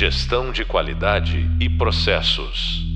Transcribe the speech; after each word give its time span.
Gestão 0.00 0.52
de 0.52 0.64
qualidade 0.64 1.38
e 1.60 1.68
processos. 1.68 2.86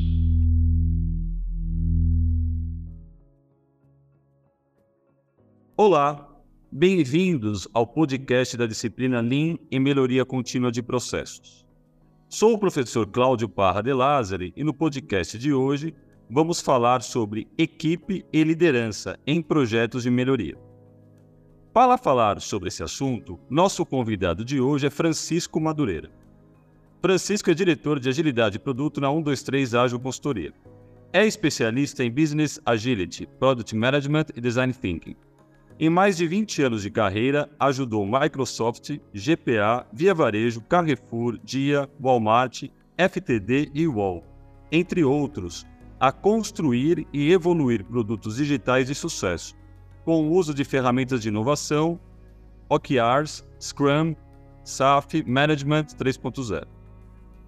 Olá, 5.76 6.32
bem-vindos 6.70 7.66
ao 7.74 7.84
podcast 7.88 8.56
da 8.56 8.68
disciplina 8.68 9.20
Lean 9.20 9.58
e 9.68 9.80
Melhoria 9.80 10.24
Contínua 10.24 10.70
de 10.70 10.80
Processos. 10.80 11.66
Sou 12.28 12.54
o 12.54 12.58
professor 12.58 13.04
Cláudio 13.08 13.48
Parra 13.48 13.82
de 13.82 13.92
Lázari 13.92 14.52
e 14.56 14.62
no 14.62 14.72
podcast 14.72 15.36
de 15.36 15.52
hoje 15.52 15.92
vamos 16.30 16.60
falar 16.60 17.02
sobre 17.02 17.48
equipe 17.58 18.24
e 18.32 18.44
liderança 18.44 19.18
em 19.26 19.42
projetos 19.42 20.04
de 20.04 20.10
melhoria. 20.10 20.56
Para 21.74 21.98
falar 21.98 22.40
sobre 22.40 22.68
esse 22.68 22.84
assunto, 22.84 23.40
nosso 23.50 23.84
convidado 23.84 24.44
de 24.44 24.60
hoje 24.60 24.86
é 24.86 24.90
Francisco 24.90 25.60
Madureira. 25.60 26.21
Francisco 27.02 27.50
é 27.50 27.54
diretor 27.54 27.98
de 27.98 28.08
agilidade 28.08 28.58
e 28.58 28.60
produto 28.60 29.00
na 29.00 29.08
123 29.08 29.74
Ágil 29.74 29.98
Consultoria. 29.98 30.52
É 31.12 31.26
especialista 31.26 32.04
em 32.04 32.10
Business 32.10 32.60
Agility, 32.64 33.26
Product 33.40 33.74
Management 33.74 34.26
e 34.36 34.40
Design 34.40 34.72
Thinking. 34.72 35.16
Em 35.80 35.90
mais 35.90 36.16
de 36.16 36.28
20 36.28 36.62
anos 36.62 36.80
de 36.80 36.92
carreira, 36.92 37.50
ajudou 37.58 38.06
Microsoft, 38.06 39.00
GPA, 39.12 39.84
Via 39.92 40.14
Varejo, 40.14 40.60
Carrefour, 40.60 41.40
Dia, 41.42 41.90
Walmart, 42.00 42.70
FTD 42.96 43.72
e 43.74 43.88
UOL, 43.88 44.22
entre 44.70 45.02
outros, 45.02 45.66
a 45.98 46.12
construir 46.12 47.04
e 47.12 47.32
evoluir 47.32 47.84
produtos 47.84 48.36
digitais 48.36 48.86
de 48.86 48.94
sucesso, 48.94 49.56
com 50.04 50.28
o 50.28 50.30
uso 50.30 50.54
de 50.54 50.62
ferramentas 50.62 51.20
de 51.20 51.30
inovação, 51.30 51.98
OKRs, 52.68 53.44
Scrum, 53.60 54.14
SAF, 54.62 55.24
Management 55.26 55.86
3.0. 55.98 56.81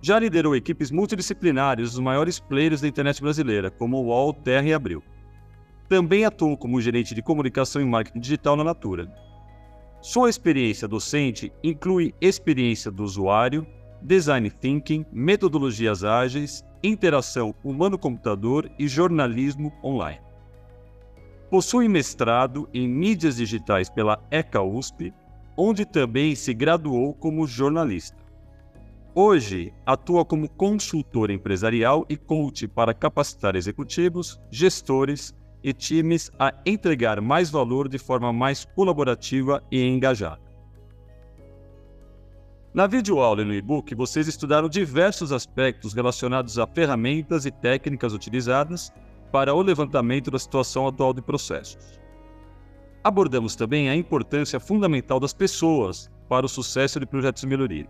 Já 0.07 0.19
liderou 0.19 0.55
equipes 0.55 0.91
multidisciplinares 0.91 1.93
dos 1.93 1.99
maiores 1.99 2.39
players 2.39 2.83
da 2.83 2.87
internet 2.87 3.23
brasileira, 3.23 3.71
como 3.71 3.97
o 3.97 4.09
UOL, 4.09 4.35
Terra 4.35 4.69
e 4.69 4.75
Abril. 4.75 5.03
Também 5.89 6.27
atuou 6.27 6.59
como 6.59 6.79
gerente 6.79 7.15
de 7.15 7.23
comunicação 7.23 7.81
e 7.81 7.87
marketing 7.87 8.21
digital 8.21 8.55
na 8.55 8.65
Natura. 8.65 9.11
Sua 10.03 10.29
experiência 10.29 10.87
docente 10.87 11.51
inclui 11.63 12.13
experiência 12.21 12.91
do 12.91 13.03
usuário, 13.03 13.67
design 14.03 14.51
thinking, 14.51 15.07
metodologias 15.11 16.05
ágeis, 16.05 16.63
interação 16.83 17.55
humano-computador 17.65 18.71
e 18.79 18.87
jornalismo 18.87 19.73
online. 19.83 20.21
Possui 21.49 21.89
mestrado 21.89 22.69
em 22.75 22.87
mídias 22.87 23.37
digitais 23.37 23.89
pela 23.89 24.23
ECA 24.31 24.61
USP, 24.61 25.15
onde 25.57 25.87
também 25.87 26.35
se 26.35 26.53
graduou 26.53 27.15
como 27.15 27.47
jornalista. 27.47 28.24
Hoje, 29.17 29.73
atua 29.87 30.25
como 30.25 30.49
consultor 30.49 31.31
empresarial 31.31 32.05
e 32.09 32.17
coach 32.17 32.67
para 32.67 32.93
capacitar 32.93 33.55
executivos, 33.55 34.41
gestores 34.51 35.33
e 35.63 35.73
times 35.73 36.33
a 36.37 36.53
entregar 36.67 37.21
mais 37.21 37.49
valor 37.49 37.89
de 37.89 37.97
forma 37.97 38.33
mais 38.33 38.65
colaborativa 38.65 39.63
e 39.71 39.81
engajada. 39.85 40.43
Na 42.75 42.89
videoaula 42.89 43.43
e 43.43 43.45
no 43.45 43.55
e-book, 43.55 43.95
vocês 43.95 44.27
estudaram 44.27 44.69
diversos 44.69 45.31
aspectos 45.31 45.95
relacionados 45.95 46.59
a 46.59 46.67
ferramentas 46.67 47.47
e 47.47 47.53
técnicas 47.53 48.13
utilizadas 48.13 48.93
para 49.31 49.55
o 49.55 49.63
levantamento 49.63 50.29
da 50.29 50.41
situação 50.41 50.89
atual 50.89 51.15
de 51.15 51.23
processos. 51.23 52.01
Abordamos 53.05 53.55
também 53.55 53.89
a 53.89 53.95
importância 53.95 54.59
fundamental 54.59 55.21
das 55.21 55.33
pessoas 55.33 56.11
para 56.29 56.45
o 56.45 56.49
sucesso 56.49 56.99
de 56.99 57.07
projetos 57.07 57.45
melhoria. 57.45 57.89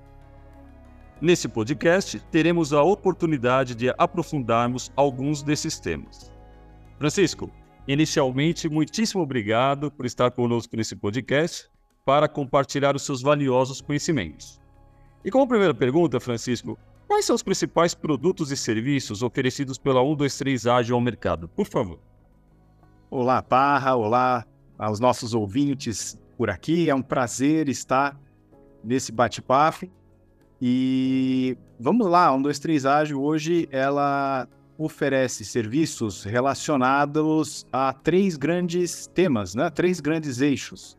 Nesse 1.25 1.49
podcast, 1.49 2.21
teremos 2.31 2.75
a 2.75 2.83
oportunidade 2.83 3.75
de 3.75 3.89
aprofundarmos 3.97 4.93
alguns 4.95 5.43
desses 5.43 5.81
temas. 5.81 6.31
Francisco, 6.99 7.51
inicialmente, 7.89 8.69
muitíssimo 8.69 9.23
obrigado 9.23 9.91
por 9.91 10.05
estar 10.05 10.31
conosco 10.33 10.77
nesse 10.77 10.95
podcast 10.95 11.71
para 12.05 12.29
compartilhar 12.29 12.95
os 12.95 13.07
seus 13.07 13.23
valiosos 13.23 13.81
conhecimentos. 13.81 14.61
E 15.25 15.31
como 15.31 15.49
primeira 15.49 15.73
pergunta, 15.73 16.21
Francisco, 16.21 16.79
Quais 17.07 17.25
são 17.25 17.37
os 17.37 17.43
principais 17.43 17.95
produtos 17.95 18.51
e 18.51 18.57
serviços 18.57 19.23
oferecidos 19.23 19.79
pela 19.79 20.03
123 20.03 20.67
Ágil 20.67 20.95
ao 20.95 21.01
mercado? 21.01 21.49
Por 21.49 21.67
favor. 21.67 22.01
Olá, 23.11 23.43
Parra. 23.43 23.95
Olá 23.95 24.45
aos 24.79 25.01
nossos 25.01 25.33
ouvintes 25.33 26.19
por 26.37 26.51
aqui. 26.51 26.91
É 26.91 26.95
um 26.95 27.01
prazer 27.03 27.71
estar 27.71 28.21
nesse 28.83 29.11
bate-papo. 29.11 29.89
E 30.67 31.59
vamos 31.79 32.07
lá, 32.07 32.29
a 32.29 32.33
123 32.33 32.87
Ágil 32.87 33.23
hoje 33.23 33.69
ela 33.71 34.49
oferece 34.79 35.45
serviços 35.45 36.25
relacionados 36.25 37.67
a 37.71 37.93
três 37.93 38.39
grandes 38.39 39.07
temas, 39.09 39.55
né? 39.55 39.69
três 39.69 40.01
grandes 40.01 40.41
eixos. 40.41 40.97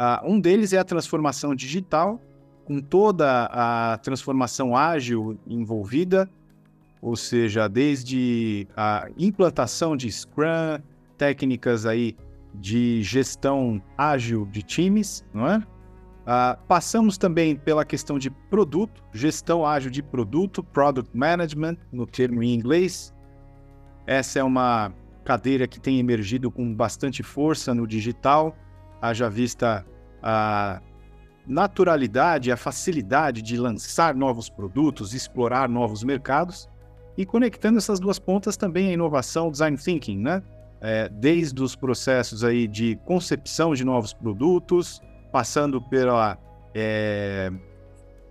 Uh, 0.00 0.32
um 0.32 0.40
deles 0.40 0.72
é 0.72 0.78
a 0.78 0.84
transformação 0.84 1.54
digital, 1.54 2.18
com 2.64 2.80
toda 2.80 3.44
a 3.52 3.98
transformação 3.98 4.74
ágil 4.74 5.38
envolvida, 5.46 6.26
ou 7.02 7.14
seja, 7.14 7.68
desde 7.68 8.66
a 8.74 9.10
implantação 9.18 9.94
de 9.98 10.10
Scrum, 10.10 10.80
técnicas 11.18 11.84
aí 11.84 12.16
de 12.54 13.02
gestão 13.02 13.82
ágil 13.98 14.46
de 14.46 14.62
times, 14.62 15.22
não 15.34 15.46
é? 15.46 15.62
Uh, 16.24 16.58
passamos 16.66 17.18
também 17.18 17.54
pela 17.54 17.84
questão 17.84 18.18
de 18.18 18.30
produto, 18.30 19.04
gestão 19.12 19.66
ágil 19.66 19.90
de 19.90 20.02
produto, 20.02 20.64
Product 20.64 21.14
Management, 21.14 21.76
no 21.92 22.06
termo 22.06 22.42
em 22.42 22.54
inglês. 22.54 23.14
Essa 24.06 24.38
é 24.38 24.42
uma 24.42 24.92
cadeira 25.22 25.68
que 25.68 25.78
tem 25.78 25.98
emergido 25.98 26.50
com 26.50 26.74
bastante 26.74 27.22
força 27.22 27.74
no 27.74 27.86
digital, 27.86 28.56
haja 29.02 29.28
vista 29.28 29.84
a 30.22 30.80
naturalidade, 31.46 32.50
a 32.50 32.56
facilidade 32.56 33.42
de 33.42 33.58
lançar 33.58 34.14
novos 34.14 34.48
produtos, 34.48 35.12
explorar 35.12 35.68
novos 35.68 36.02
mercados 36.02 36.68
e 37.16 37.26
conectando 37.26 37.76
essas 37.76 38.00
duas 38.00 38.18
pontas 38.18 38.56
também 38.56 38.88
a 38.88 38.92
inovação, 38.92 39.50
design 39.50 39.76
thinking, 39.76 40.18
né? 40.18 40.42
É, 40.80 41.08
desde 41.08 41.62
os 41.62 41.76
processos 41.76 42.44
aí 42.44 42.66
de 42.66 42.96
concepção 43.04 43.74
de 43.74 43.84
novos 43.84 44.12
produtos, 44.12 45.00
passando 45.34 45.82
pela 45.82 46.38
é, 46.72 47.50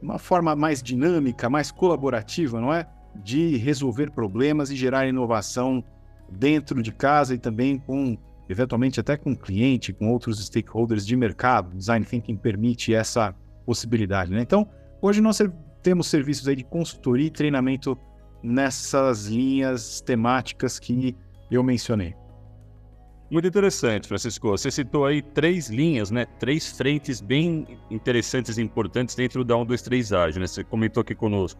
uma 0.01 0.17
forma 0.17 0.55
mais 0.55 0.81
dinâmica, 0.81 1.49
mais 1.49 1.69
colaborativa, 1.69 2.61
não 2.61 2.73
é? 2.73 2.87
De 3.13 3.57
resolver 3.57 4.09
problemas 4.11 4.71
e 4.71 4.75
gerar 4.77 5.05
inovação 5.05 5.83
dentro 6.31 6.81
de 6.81 6.93
casa 6.93 7.35
e 7.35 7.37
também 7.37 7.77
com 7.77 8.17
eventualmente 8.47 9.01
até 9.01 9.17
com 9.17 9.35
cliente, 9.35 9.91
com 9.91 10.09
outros 10.13 10.45
stakeholders 10.45 11.05
de 11.05 11.17
mercado. 11.17 11.75
Design 11.75 12.05
Thinking 12.05 12.37
permite 12.37 12.93
essa 12.93 13.35
possibilidade. 13.65 14.31
Né? 14.31 14.39
Então, 14.39 14.65
hoje 15.01 15.19
nós 15.19 15.41
temos 15.81 16.07
serviços 16.07 16.47
aí 16.47 16.55
de 16.55 16.63
consultoria 16.63 17.27
e 17.27 17.31
treinamento 17.31 17.97
nessas 18.41 19.27
linhas 19.27 19.99
temáticas 19.99 20.79
que 20.79 21.17
eu 21.51 21.61
mencionei. 21.61 22.15
Muito 23.33 23.47
interessante, 23.47 24.07
Francisco. 24.07 24.49
Você 24.49 24.69
citou 24.69 25.07
aí 25.07 25.19
três 25.19 25.67
linhas, 25.67 26.11
né? 26.11 26.23
Três 26.39 26.77
frentes 26.77 27.19
bem 27.19 27.79
interessantes 27.89 28.59
e 28.59 28.61
importantes 28.61 29.15
dentro 29.15 29.43
da 29.43 29.57
1, 29.57 29.65
2, 29.65 29.81
3 29.81 30.13
Ágil, 30.13 30.39
né? 30.39 30.45
Você 30.45 30.63
comentou 30.63 31.01
aqui 31.01 31.15
conosco. 31.15 31.59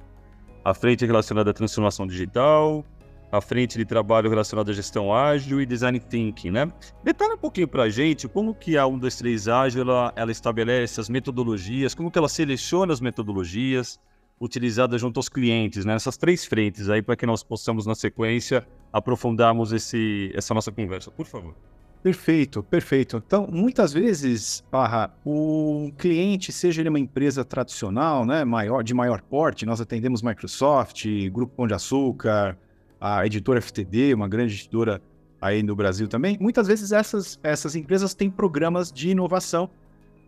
A 0.63 0.75
frente 0.75 1.03
relacionada 1.03 1.50
à 1.50 1.53
transformação 1.53 2.06
digital, 2.06 2.85
à 3.31 3.41
frente 3.41 3.75
de 3.75 3.85
trabalho 3.85 4.29
relacionado 4.29 4.69
à 4.69 4.73
gestão 4.73 5.12
ágil 5.12 5.59
e 5.59 5.66
design 5.66 6.00
thinking, 6.00 6.51
né? 6.51 6.72
Detalhe 7.03 7.33
um 7.33 7.39
pouquinho 7.39 7.67
para 7.67 7.83
a 7.83 7.89
gente 7.89 8.28
como 8.28 8.53
que 8.53 8.78
a 8.78 8.85
123 8.85 9.47
Ágil 9.47 9.81
ela, 9.81 10.13
ela 10.16 10.31
estabelece 10.31 11.01
as 11.01 11.09
metodologias, 11.09 11.95
como 11.95 12.12
que 12.12 12.19
ela 12.19 12.29
seleciona 12.29 12.94
as 12.94 13.01
metodologias 13.01 14.00
utilizadas 14.39 15.01
junto 15.01 15.18
aos 15.18 15.30
clientes, 15.30 15.86
né? 15.86 15.95
Essas 15.95 16.18
três 16.18 16.45
frentes 16.45 16.89
aí 16.89 17.01
para 17.01 17.15
que 17.15 17.25
nós 17.25 17.44
possamos 17.44 17.88
na 17.88 17.95
sequência 17.95 18.68
aprofundarmos 18.92 19.71
esse, 19.71 20.31
essa 20.36 20.53
nossa 20.53 20.71
conversa, 20.71 21.09
por 21.09 21.25
favor. 21.25 21.56
Perfeito, 22.03 22.61
perfeito. 22.61 23.23
Então, 23.25 23.47
muitas 23.50 23.94
vezes, 23.94 24.61
Parra, 24.69 25.15
o 25.25 25.89
cliente, 25.97 26.51
seja 26.51 26.81
ele 26.81 26.89
uma 26.89 27.00
empresa 27.00 27.45
tradicional, 27.45 28.25
né, 28.25 28.44
maior, 28.44 28.83
de 28.83 28.94
maior 28.94 29.21
porte, 29.21 29.65
nós 29.65 29.79
atendemos 29.79 30.21
Microsoft, 30.21 31.05
Grupo 31.31 31.55
Pão 31.55 31.65
de 31.65 31.73
Açúcar, 31.73 32.57
a 33.00 33.25
editora 33.25 33.61
FTD, 33.61 34.13
uma 34.13 34.27
grande 34.27 34.53
editora 34.53 35.01
aí 35.39 35.63
no 35.63 35.77
Brasil 35.77 36.09
também, 36.09 36.38
muitas 36.41 36.67
vezes 36.67 36.91
essas, 36.91 37.39
essas 37.41 37.73
empresas 37.73 38.13
têm 38.13 38.29
programas 38.29 38.91
de 38.91 39.11
inovação 39.11 39.69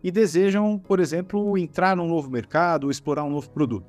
e 0.02 0.10
desejam, 0.10 0.78
por 0.78 0.98
exemplo, 0.98 1.58
entrar 1.58 1.94
num 1.94 2.08
novo 2.08 2.30
mercado 2.30 2.84
ou 2.84 2.90
explorar 2.90 3.24
um 3.24 3.30
novo 3.30 3.50
produto. 3.50 3.86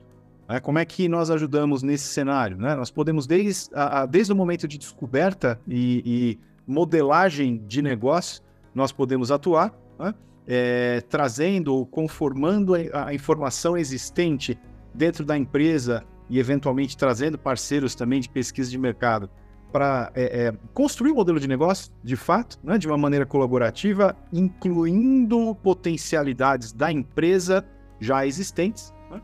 Né? 0.49 0.59
Como 0.59 0.77
é 0.77 0.83
que 0.83 1.07
nós 1.07 1.29
ajudamos 1.29 1.83
nesse 1.83 2.07
cenário? 2.07 2.57
Né? 2.57 2.75
Nós 2.75 2.91
podemos, 2.91 3.25
desde, 3.25 3.73
a, 3.73 4.01
a, 4.01 4.05
desde 4.05 4.33
o 4.33 4.35
momento 4.35 4.67
de 4.67 4.77
descoberta 4.77 5.57
e, 5.65 6.03
e, 6.05 6.39
modelagem 6.67 7.57
de 7.65 7.81
negócio, 7.81 8.43
nós 8.75 8.91
podemos 8.91 9.31
atuar, 9.31 9.73
né? 9.97 10.13
é, 10.45 11.01
trazendo 11.09 11.73
ou 11.73 11.85
conformando 11.85 12.75
a, 12.75 13.07
a 13.07 13.13
informação 13.13 13.77
existente 13.77 14.59
dentro 14.93 15.25
da 15.25 15.37
empresa 15.37 16.03
e 16.29 16.39
eventualmente 16.39 16.97
trazendo 16.97 17.37
parceiros 17.37 17.95
também 17.95 18.19
de 18.19 18.29
pesquisa 18.29 18.69
de 18.69 18.77
mercado 18.77 19.29
para 19.71 20.11
é, 20.15 20.47
é, 20.47 20.53
construir 20.73 21.11
um 21.11 21.15
modelo 21.15 21.39
de 21.39 21.47
negócio, 21.47 21.91
de 22.03 22.15
fato, 22.15 22.57
né, 22.63 22.77
de 22.77 22.87
uma 22.87 22.97
maneira 22.97 23.25
colaborativa, 23.25 24.15
incluindo 24.31 25.55
potencialidades 25.55 26.71
da 26.71 26.91
empresa 26.91 27.65
já 27.99 28.25
existentes, 28.25 28.93
né, 29.11 29.21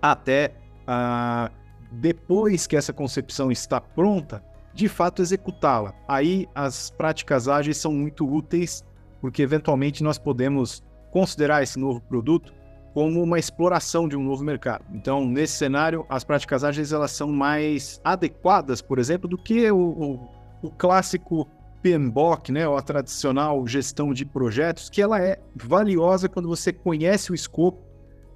até 0.00 0.54
ah, 0.86 1.50
depois 1.92 2.66
que 2.66 2.76
essa 2.76 2.92
concepção 2.92 3.50
está 3.50 3.80
pronta, 3.80 4.42
de 4.78 4.88
fato 4.88 5.20
executá-la. 5.20 5.92
Aí 6.06 6.46
as 6.54 6.88
práticas 6.88 7.48
ágeis 7.48 7.78
são 7.78 7.92
muito 7.92 8.24
úteis, 8.24 8.84
porque 9.20 9.42
eventualmente 9.42 10.04
nós 10.04 10.18
podemos 10.18 10.84
considerar 11.10 11.64
esse 11.64 11.76
novo 11.80 12.00
produto 12.00 12.54
como 12.94 13.20
uma 13.20 13.40
exploração 13.40 14.08
de 14.08 14.16
um 14.16 14.22
novo 14.22 14.44
mercado. 14.44 14.84
Então, 14.94 15.26
nesse 15.26 15.54
cenário, 15.54 16.06
as 16.08 16.22
práticas 16.22 16.62
ágeis 16.62 16.92
elas 16.92 17.10
são 17.10 17.26
mais 17.26 18.00
adequadas, 18.04 18.80
por 18.80 19.00
exemplo, 19.00 19.28
do 19.28 19.36
que 19.36 19.68
o, 19.68 19.76
o, 19.76 20.28
o 20.62 20.70
clássico 20.70 21.48
PMBOK, 21.82 22.52
né, 22.52 22.68
ou 22.68 22.76
a 22.76 22.82
tradicional 22.82 23.66
gestão 23.66 24.14
de 24.14 24.24
projetos, 24.24 24.88
que 24.88 25.02
ela 25.02 25.20
é 25.20 25.40
valiosa 25.56 26.28
quando 26.28 26.48
você 26.48 26.72
conhece 26.72 27.32
o 27.32 27.34
escopo, 27.34 27.82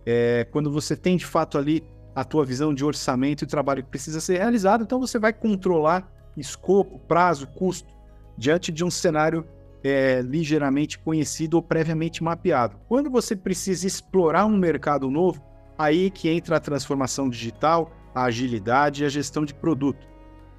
é, 0.05 0.45
quando 0.51 0.73
você 0.73 0.97
tem 0.97 1.17
de 1.17 1.25
fato 1.25 1.57
ali 1.57 1.85
a 2.17 2.25
tua 2.25 2.45
visão 2.45 2.75
de 2.75 2.85
orçamento 2.85 3.43
e 3.43 3.47
trabalho 3.47 3.85
que 3.85 3.91
precisa 3.91 4.21
ser 4.21 4.39
realizado, 4.39 4.83
então 4.83 4.99
você 4.99 5.21
vai 5.21 5.33
controlar 5.33 6.11
escopo, 6.37 6.99
prazo, 7.01 7.47
custo, 7.47 7.93
diante 8.37 8.73
de 8.73 8.85
um 8.85 8.91
cenário 8.91 9.47
é, 9.85 10.21
ligeiramente 10.23 10.99
conhecido 10.99 11.55
ou 11.55 11.63
previamente 11.63 12.23
mapeado. 12.23 12.79
Quando 12.89 13.11
você 13.11 13.35
precisa 13.35 13.87
explorar 13.87 14.47
um 14.47 14.57
mercado 14.57 15.11
novo, 15.11 15.43
aí 15.77 16.11
que 16.11 16.29
entra 16.29 16.57
a 16.57 16.61
transformação 16.61 17.29
digital, 17.29 17.91
a 18.15 18.25
agilidade 18.25 19.03
e 19.03 19.07
a 19.07 19.09
gestão 19.09 19.45
de 19.45 19.55
produto. 19.55 20.07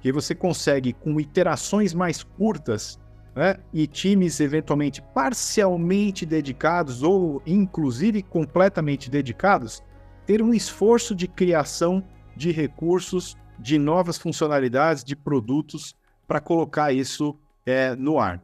Que 0.00 0.12
você 0.12 0.34
consegue, 0.34 0.92
com 0.92 1.18
iterações 1.18 1.94
mais 1.94 2.22
curtas 2.22 2.98
né, 3.34 3.56
e 3.72 3.86
times 3.86 4.38
eventualmente 4.40 5.02
parcialmente 5.14 6.26
dedicados 6.26 7.02
ou 7.02 7.42
inclusive 7.46 8.22
completamente 8.22 9.10
dedicados, 9.10 9.82
ter 10.26 10.42
um 10.42 10.52
esforço 10.52 11.14
de 11.14 11.26
criação 11.26 12.04
de 12.36 12.50
recursos, 12.50 13.36
de 13.64 13.78
novas 13.78 14.18
funcionalidades, 14.18 15.02
de 15.02 15.16
produtos 15.16 15.96
para 16.28 16.38
colocar 16.38 16.92
isso 16.92 17.34
é, 17.64 17.96
no 17.96 18.18
ar. 18.18 18.42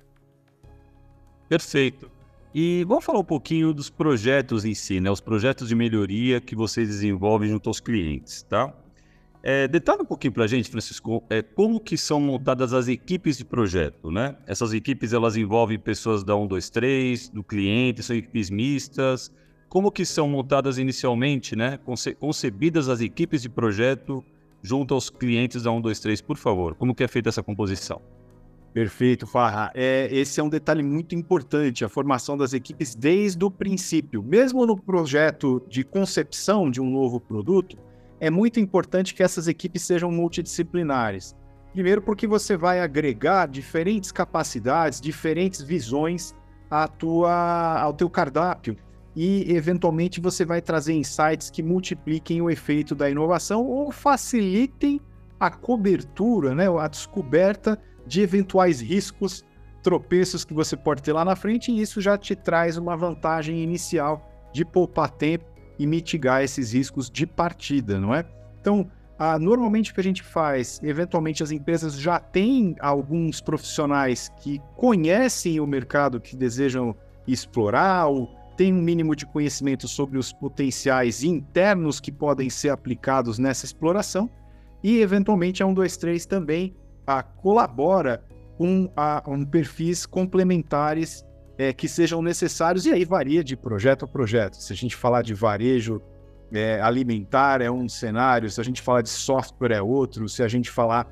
Perfeito. 1.47 2.11
E 2.55 2.85
vamos 2.89 3.05
falar 3.05 3.19
um 3.19 3.25
pouquinho 3.25 3.75
dos 3.75 3.91
projetos 3.91 4.65
em 4.65 4.73
si, 4.73 4.99
né? 4.99 5.11
Os 5.11 5.21
projetos 5.21 5.69
de 5.69 5.75
melhoria 5.75 6.41
que 6.41 6.57
vocês 6.57 6.89
desenvolvem 6.89 7.51
junto 7.51 7.69
aos 7.69 7.81
clientes, 7.81 8.43
tá? 8.45 8.75
É, 9.43 9.69
detalhe 9.69 10.01
um 10.01 10.07
pouquinho 10.07 10.33
para 10.33 10.45
a 10.45 10.47
gente, 10.47 10.71
Francisco, 10.71 11.23
é, 11.29 11.43
como 11.43 11.79
que 11.79 11.99
são 11.99 12.19
montadas 12.19 12.73
as 12.73 12.89
equipes 12.89 13.37
de 13.37 13.45
projeto, 13.45 14.11
né? 14.11 14.37
Essas 14.47 14.73
equipes, 14.73 15.13
elas 15.13 15.37
envolvem 15.37 15.79
pessoas 15.79 16.25
da 16.25 16.35
1, 16.35 16.47
2, 16.47 16.71
3, 16.71 17.29
do 17.29 17.45
cliente, 17.45 18.03
são 18.03 18.17
equipes 18.17 18.49
mistas. 18.49 19.31
Como 19.69 19.93
que 19.93 20.07
são 20.07 20.27
montadas 20.27 20.79
inicialmente, 20.79 21.55
né? 21.55 21.79
Conce 21.85 22.15
concebidas 22.15 22.89
as 22.89 23.03
equipes 23.03 23.43
de 23.43 23.51
projeto 23.51 24.25
junto 24.63 24.95
aos 24.95 25.11
clientes 25.11 25.63
da 25.63 25.71
1, 25.71 25.81
2, 25.81 26.01
3, 26.01 26.21
por 26.21 26.37
favor. 26.37 26.75
Como 26.75 26.95
que 26.95 27.03
é 27.03 27.09
feita 27.09 27.29
essa 27.29 27.43
composição? 27.43 28.01
Perfeito, 28.73 29.27
Farra. 29.27 29.73
É, 29.75 30.09
esse 30.13 30.39
é 30.39 30.45
um 30.45 30.49
detalhe 30.49 30.83
muito 30.83 31.15
importante, 31.15 31.85
a 31.85 31.89
formação 31.89 32.37
das 32.37 32.53
equipes 32.53 32.95
desde 32.95 33.45
o 33.45 33.51
princípio. 33.51 34.23
Mesmo 34.23 34.65
no 34.65 34.81
projeto 34.81 35.61
de 35.69 35.83
concepção 35.83 36.71
de 36.71 36.81
um 36.81 36.89
novo 36.89 37.19
produto, 37.19 37.77
é 38.21 38.31
muito 38.31 38.61
importante 38.61 39.13
que 39.13 39.23
essas 39.23 39.49
equipes 39.49 39.83
sejam 39.83 40.13
multidisciplinares. 40.13 41.35
Primeiro, 41.73 42.03
porque 42.03 42.27
você 42.27 42.57
vai 42.57 42.81
agregar 42.81 43.49
diferentes 43.49 44.13
capacidades, 44.13 45.01
diferentes 45.01 45.63
visões 45.63 46.35
à 46.71 46.87
tua, 46.87 47.81
ao 47.81 47.93
teu 47.93 48.09
cardápio 48.09 48.77
e, 49.15 49.53
eventualmente, 49.53 50.21
você 50.21 50.45
vai 50.45 50.61
trazer 50.61 50.93
insights 50.93 51.51
que 51.51 51.63
multipliquem 51.63 52.41
o 52.41 52.51
efeito 52.51 52.95
da 52.95 53.11
inovação 53.11 53.67
ou 53.67 53.91
facilitem 53.91 55.01
a 55.39 55.51
cobertura, 55.51 56.55
né, 56.55 56.67
a 56.69 56.87
descoberta 56.87 57.79
de 58.07 58.21
eventuais 58.21 58.81
riscos, 58.81 59.45
tropeços 59.83 60.45
que 60.45 60.53
você 60.53 60.77
pode 60.77 61.03
ter 61.03 61.13
lá 61.13 61.25
na 61.25 61.35
frente, 61.35 61.73
e 61.73 61.81
isso 61.81 62.01
já 62.01 62.19
te 62.19 62.37
traz 62.37 62.77
uma 62.77 62.97
vantagem 62.97 63.63
inicial 63.63 64.31
de 64.53 64.65
poupar 64.65 65.11
tempo 65.11 65.45
e 65.79 65.87
mitigar 65.87 66.43
esses 66.43 66.73
riscos 66.73 67.09
de 67.11 67.27
partida, 67.27 67.99
não 67.99 68.15
é? 68.15 68.25
Então, 68.61 68.91
ah, 69.19 69.39
normalmente 69.39 69.91
o 69.91 69.95
que 69.95 70.01
a 70.01 70.05
gente 70.05 70.23
faz, 70.23 70.81
eventualmente 70.83 71.43
as 71.43 71.51
empresas 71.51 71.95
já 71.99 72.19
têm 72.19 72.77
alguns 72.81 73.41
profissionais 73.41 74.31
que 74.41 74.61
conhecem 74.77 75.61
o 75.61 75.67
mercado 75.67 76.21
que 76.21 76.37
desejam 76.37 76.95
explorar 77.27 78.07
ou 78.07 78.40
têm 78.61 78.75
um 78.75 78.83
mínimo 78.83 79.17
de 79.17 79.25
conhecimento 79.25 79.89
sobre 79.89 80.19
os 80.19 80.35
potenciais 80.35 81.25
internos 81.25 81.99
que 81.99 82.13
podem 82.13 82.51
ser 82.51 82.69
aplicados 82.69 83.39
nessa 83.39 83.65
exploração 83.65 84.29
e 84.85 85.01
eventualmente 85.01 85.63
a 85.63 85.67
123 85.67 86.27
também 86.27 86.77
a, 87.07 87.23
colabora 87.23 88.23
com 88.59 88.93
a, 88.95 89.23
um 89.27 89.47
perfis 89.47 90.05
complementares 90.05 91.25
é, 91.57 91.73
que 91.73 91.89
sejam 91.89 92.21
necessários, 92.21 92.85
e 92.85 92.93
aí 92.93 93.03
varia 93.03 93.43
de 93.43 93.57
projeto 93.57 94.05
a 94.05 94.09
projeto. 94.09 94.57
Se 94.57 94.75
a 94.75 94.77
gente 94.77 94.95
falar 94.95 95.23
de 95.23 95.33
varejo 95.33 96.03
é, 96.53 96.83
alimentar 96.83 97.63
é 97.63 97.71
um 97.71 97.89
cenário, 97.89 98.51
se 98.51 98.61
a 98.61 98.65
gente 98.65 98.83
falar 98.83 99.01
de 99.01 99.09
software 99.09 99.73
é 99.73 99.81
outro, 99.81 100.29
se 100.29 100.43
a 100.43 100.49
gente 100.49 100.71
falar 100.71 101.07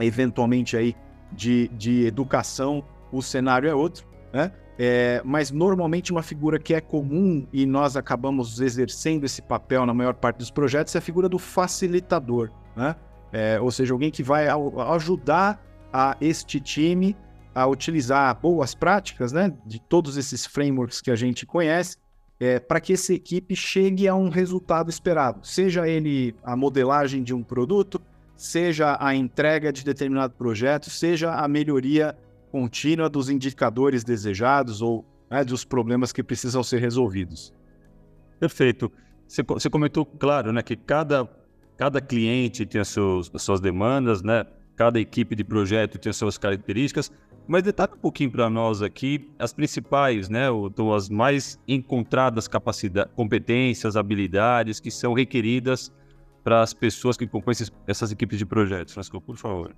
eventualmente 0.00 0.76
aí 0.76 0.96
de, 1.30 1.68
de 1.68 2.04
educação, 2.04 2.82
o 3.12 3.22
cenário 3.22 3.70
é 3.70 3.74
outro, 3.76 4.08
né? 4.32 4.50
É, 4.78 5.22
mas 5.24 5.52
normalmente 5.52 6.10
uma 6.10 6.22
figura 6.22 6.58
que 6.58 6.74
é 6.74 6.80
comum 6.80 7.46
e 7.52 7.64
nós 7.64 7.96
acabamos 7.96 8.60
exercendo 8.60 9.24
esse 9.24 9.40
papel 9.40 9.86
na 9.86 9.94
maior 9.94 10.14
parte 10.14 10.38
dos 10.38 10.50
projetos 10.50 10.94
é 10.96 10.98
a 10.98 11.00
figura 11.00 11.28
do 11.28 11.38
facilitador, 11.38 12.50
né? 12.74 12.96
É, 13.32 13.60
ou 13.60 13.70
seja, 13.70 13.92
alguém 13.92 14.10
que 14.10 14.22
vai 14.22 14.46
ajudar 14.48 15.60
a 15.92 16.16
este 16.20 16.60
time 16.60 17.16
a 17.54 17.66
utilizar 17.66 18.36
boas 18.40 18.74
práticas, 18.74 19.32
né, 19.32 19.52
de 19.64 19.80
todos 19.80 20.16
esses 20.16 20.44
frameworks 20.44 21.00
que 21.00 21.10
a 21.10 21.16
gente 21.16 21.46
conhece, 21.46 21.96
é, 22.40 22.58
para 22.58 22.80
que 22.80 22.92
essa 22.92 23.14
equipe 23.14 23.54
chegue 23.54 24.08
a 24.08 24.14
um 24.14 24.28
resultado 24.28 24.90
esperado, 24.90 25.46
seja 25.46 25.88
ele 25.88 26.34
a 26.42 26.56
modelagem 26.56 27.22
de 27.22 27.32
um 27.32 27.42
produto, 27.42 28.00
seja 28.36 28.96
a 29.00 29.14
entrega 29.14 29.72
de 29.72 29.84
determinado 29.84 30.34
projeto, 30.34 30.90
seja 30.90 31.32
a 31.32 31.46
melhoria 31.46 32.16
contínua 32.54 33.08
dos 33.08 33.28
indicadores 33.28 34.04
desejados 34.04 34.80
ou 34.80 35.04
né, 35.28 35.42
dos 35.42 35.64
problemas 35.64 36.12
que 36.12 36.22
precisam 36.22 36.62
ser 36.62 36.78
resolvidos. 36.78 37.52
Perfeito. 38.38 38.92
Você, 39.26 39.42
você 39.42 39.68
comentou, 39.68 40.06
claro, 40.06 40.52
né, 40.52 40.62
que 40.62 40.76
cada 40.76 41.28
cada 41.76 42.00
cliente 42.00 42.64
tem 42.64 42.80
as, 42.80 42.86
seus, 42.86 43.28
as 43.34 43.42
suas 43.42 43.60
demandas, 43.60 44.22
né? 44.22 44.46
Cada 44.76 45.00
equipe 45.00 45.34
de 45.34 45.42
projeto 45.42 45.98
tem 45.98 46.10
as 46.10 46.16
suas 46.16 46.38
características. 46.38 47.10
Mas 47.48 47.64
detalhe 47.64 47.94
um 47.94 47.98
pouquinho 47.98 48.30
para 48.30 48.48
nós 48.48 48.82
aqui 48.82 49.28
as 49.36 49.52
principais, 49.52 50.28
né? 50.28 50.48
Ou, 50.48 50.94
as 50.94 51.08
mais 51.08 51.58
encontradas 51.66 52.46
capacidades, 52.46 53.12
competências, 53.16 53.96
habilidades 53.96 54.78
que 54.78 54.92
são 54.92 55.12
requeridas 55.12 55.92
para 56.44 56.62
as 56.62 56.72
pessoas 56.72 57.16
que 57.16 57.26
compõem 57.26 57.56
essas 57.88 58.12
equipes 58.12 58.38
de 58.38 58.46
projetos. 58.46 58.94
Francisco, 58.94 59.20
por 59.20 59.36
favor. 59.36 59.74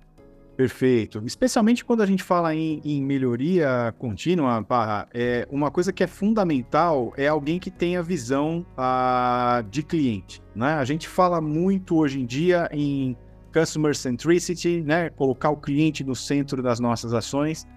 Perfeito. 0.57 1.21
Especialmente 1.23 1.85
quando 1.85 2.01
a 2.01 2.05
gente 2.07 2.23
fala 2.23 2.55
em, 2.55 2.81
em 2.83 2.99
melhoria 2.99 3.93
contínua, 3.99 4.63
Parra, 4.63 5.07
é, 5.13 5.47
uma 5.51 5.69
coisa 5.69 5.93
que 5.93 6.03
é 6.03 6.07
fundamental 6.07 7.13
é 7.15 7.27
alguém 7.27 7.59
que 7.59 7.69
tenha 7.69 8.01
visão 8.01 8.65
uh, 8.71 9.61
de 9.69 9.83
cliente. 9.83 10.41
Né? 10.55 10.73
A 10.73 10.83
gente 10.83 11.07
fala 11.07 11.39
muito 11.39 11.95
hoje 11.95 12.19
em 12.19 12.25
dia 12.25 12.67
em 12.71 13.15
customer 13.53 13.95
centricity, 13.95 14.81
né? 14.81 15.11
colocar 15.11 15.51
o 15.51 15.57
cliente 15.57 16.03
no 16.03 16.15
centro 16.15 16.63
das 16.63 16.79
nossas 16.79 17.13
ações. 17.13 17.67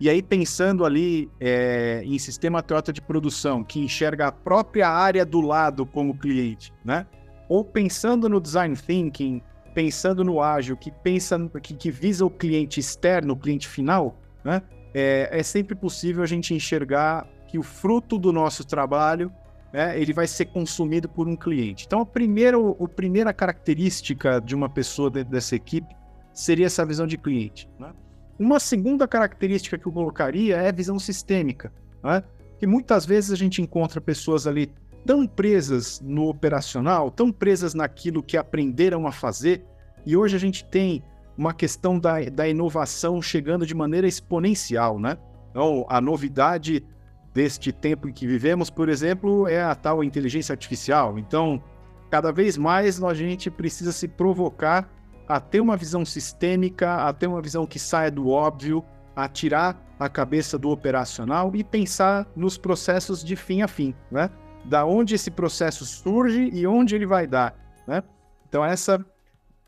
E 0.00 0.10
aí, 0.10 0.20
pensando 0.20 0.84
ali 0.84 1.30
é, 1.38 2.02
em 2.04 2.18
sistema 2.18 2.60
Toyota 2.60 2.92
de 2.92 3.00
produção, 3.00 3.62
que 3.62 3.78
enxerga 3.78 4.26
a 4.26 4.32
própria 4.32 4.88
área 4.88 5.24
do 5.24 5.40
lado 5.40 5.86
como 5.86 6.18
cliente, 6.18 6.74
né? 6.84 7.06
ou 7.48 7.64
pensando 7.64 8.28
no 8.28 8.40
design 8.40 8.74
thinking, 8.76 9.40
pensando 9.76 10.24
no 10.24 10.40
ágil, 10.40 10.74
que 10.74 10.90
pensa 10.90 11.38
que, 11.62 11.74
que 11.74 11.90
visa 11.90 12.24
o 12.24 12.30
cliente 12.30 12.80
externo, 12.80 13.34
o 13.34 13.36
cliente 13.36 13.68
final, 13.68 14.18
né? 14.42 14.62
É, 14.94 15.28
é, 15.30 15.42
sempre 15.42 15.74
possível 15.74 16.22
a 16.22 16.26
gente 16.26 16.54
enxergar 16.54 17.28
que 17.46 17.58
o 17.58 17.62
fruto 17.62 18.18
do 18.18 18.32
nosso 18.32 18.64
trabalho 18.64 19.30
né, 19.70 20.00
ele 20.00 20.14
vai 20.14 20.26
ser 20.26 20.46
consumido 20.46 21.06
por 21.06 21.28
um 21.28 21.36
cliente. 21.36 21.84
Então, 21.86 22.00
a 22.00 22.06
primeira, 22.06 22.56
a 22.56 22.88
primeira 22.88 23.34
característica 23.34 24.40
de 24.40 24.54
uma 24.54 24.70
pessoa 24.70 25.10
dentro 25.10 25.30
dessa 25.30 25.54
equipe 25.54 25.94
seria 26.32 26.64
essa 26.64 26.86
visão 26.86 27.06
de 27.06 27.18
cliente. 27.18 27.68
Né? 27.78 27.92
Uma 28.38 28.58
segunda 28.58 29.06
característica 29.06 29.76
que 29.76 29.86
eu 29.86 29.92
colocaria 29.92 30.56
é 30.56 30.70
a 30.70 30.72
visão 30.72 30.98
sistêmica, 30.98 31.70
né? 32.02 32.24
que 32.58 32.66
muitas 32.66 33.04
vezes 33.04 33.30
a 33.30 33.36
gente 33.36 33.60
encontra 33.60 34.00
pessoas 34.00 34.46
ali 34.46 34.72
tão 35.06 35.26
presas 35.26 36.00
no 36.00 36.28
operacional, 36.28 37.10
tão 37.10 37.30
presas 37.30 37.74
naquilo 37.74 38.22
que 38.22 38.36
aprenderam 38.36 39.06
a 39.06 39.12
fazer, 39.12 39.64
e 40.04 40.16
hoje 40.16 40.34
a 40.34 40.38
gente 40.38 40.64
tem 40.64 41.02
uma 41.38 41.54
questão 41.54 41.98
da, 41.98 42.20
da 42.24 42.48
inovação 42.48 43.22
chegando 43.22 43.64
de 43.64 43.74
maneira 43.74 44.08
exponencial, 44.08 44.98
né? 44.98 45.16
Então, 45.50 45.86
a 45.88 46.00
novidade 46.00 46.84
deste 47.32 47.70
tempo 47.70 48.08
em 48.08 48.12
que 48.12 48.26
vivemos, 48.26 48.68
por 48.68 48.88
exemplo, 48.88 49.46
é 49.46 49.62
a 49.62 49.74
tal 49.74 50.02
inteligência 50.02 50.52
artificial. 50.52 51.18
Então, 51.18 51.62
cada 52.10 52.32
vez 52.32 52.56
mais 52.56 53.02
a 53.02 53.14
gente 53.14 53.50
precisa 53.50 53.92
se 53.92 54.08
provocar 54.08 54.90
a 55.28 55.38
ter 55.38 55.60
uma 55.60 55.76
visão 55.76 56.04
sistêmica, 56.04 57.06
a 57.06 57.12
ter 57.12 57.26
uma 57.26 57.42
visão 57.42 57.66
que 57.66 57.78
saia 57.78 58.10
do 58.10 58.28
óbvio, 58.28 58.84
a 59.14 59.28
tirar 59.28 59.82
a 59.98 60.08
cabeça 60.08 60.58
do 60.58 60.70
operacional 60.70 61.52
e 61.54 61.62
pensar 61.62 62.26
nos 62.34 62.58
processos 62.58 63.22
de 63.22 63.36
fim 63.36 63.62
a 63.62 63.68
fim, 63.68 63.94
né? 64.10 64.30
Da 64.68 64.84
onde 64.84 65.14
esse 65.14 65.30
processo 65.30 65.84
surge 65.84 66.50
e 66.52 66.66
onde 66.66 66.94
ele 66.94 67.06
vai 67.06 67.26
dar, 67.26 67.54
né? 67.86 68.02
Então 68.48 68.64
essa 68.64 69.04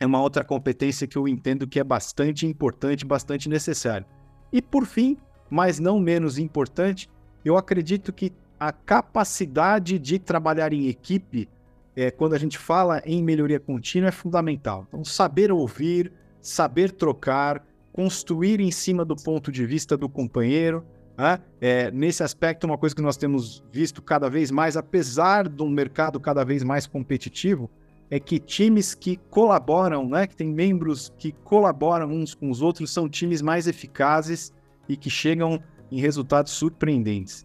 é 0.01 0.07
uma 0.07 0.21
outra 0.21 0.45
competência 0.45 1.07
que 1.07 1.17
eu 1.17 1.27
entendo 1.27 1.67
que 1.67 1.81
é 1.81 1.85
bastante 1.85 2.47
importante, 2.47 3.05
bastante 3.05 3.49
necessária. 3.49 4.07
E 4.53 4.63
por 4.63 4.87
fim, 4.87 5.17
mas 5.51 5.79
não 5.79 5.99
menos 5.99 6.39
importante, 6.39 7.09
eu 7.45 7.57
acredito 7.57 8.13
que 8.13 8.33
a 8.59 8.73
capacidade 8.73 9.99
de 9.99 10.19
trabalhar 10.19 10.73
em 10.73 10.89
equipe, 10.89 11.49
é, 11.95 12.11
quando 12.11 12.35
a 12.35 12.39
gente 12.39 12.59
fala 12.59 13.01
em 13.05 13.23
melhoria 13.23 13.61
contínua, 13.61 14.09
é 14.09 14.13
fundamental. 14.13 14.85
Então, 14.89 15.05
saber 15.05 15.53
ouvir, 15.53 16.13
saber 16.41 16.91
trocar, 16.93 17.65
construir 17.93 18.61
em 18.61 18.71
cima 18.71 19.05
do 19.05 19.17
ponto 19.17 19.51
de 19.51 19.65
vista 19.65 19.97
do 19.97 20.09
companheiro. 20.09 20.85
Né? 21.19 21.41
É, 21.61 21.91
nesse 21.91 22.23
aspecto, 22.23 22.65
uma 22.65 22.79
coisa 22.79 22.95
que 22.95 23.03
nós 23.03 23.17
temos 23.17 23.65
visto 23.73 24.01
cada 24.01 24.31
vez 24.31 24.53
mais, 24.53 24.77
apesar 24.77 25.51
um 25.61 25.69
mercado 25.69 26.21
cada 26.21 26.45
vez 26.45 26.63
mais 26.63 26.87
competitivo, 26.87 27.69
é 28.09 28.21
que 28.21 28.39
times 28.39 28.95
que 28.95 29.17
colaboram, 29.29 30.09
né, 30.09 30.29
que 30.29 30.37
tem 30.37 30.49
membros 30.49 31.13
que 31.19 31.33
colaboram 31.33 32.09
uns 32.09 32.35
com 32.35 32.49
os 32.51 32.63
outros, 32.63 32.93
são 32.93 33.09
times 33.09 33.43
mais 33.43 33.67
eficazes 33.67 34.55
e 34.89 34.97
que 34.97 35.11
chegam 35.11 35.61
em 35.91 36.01
resultados 36.01 36.53
surpreendentes. 36.53 37.45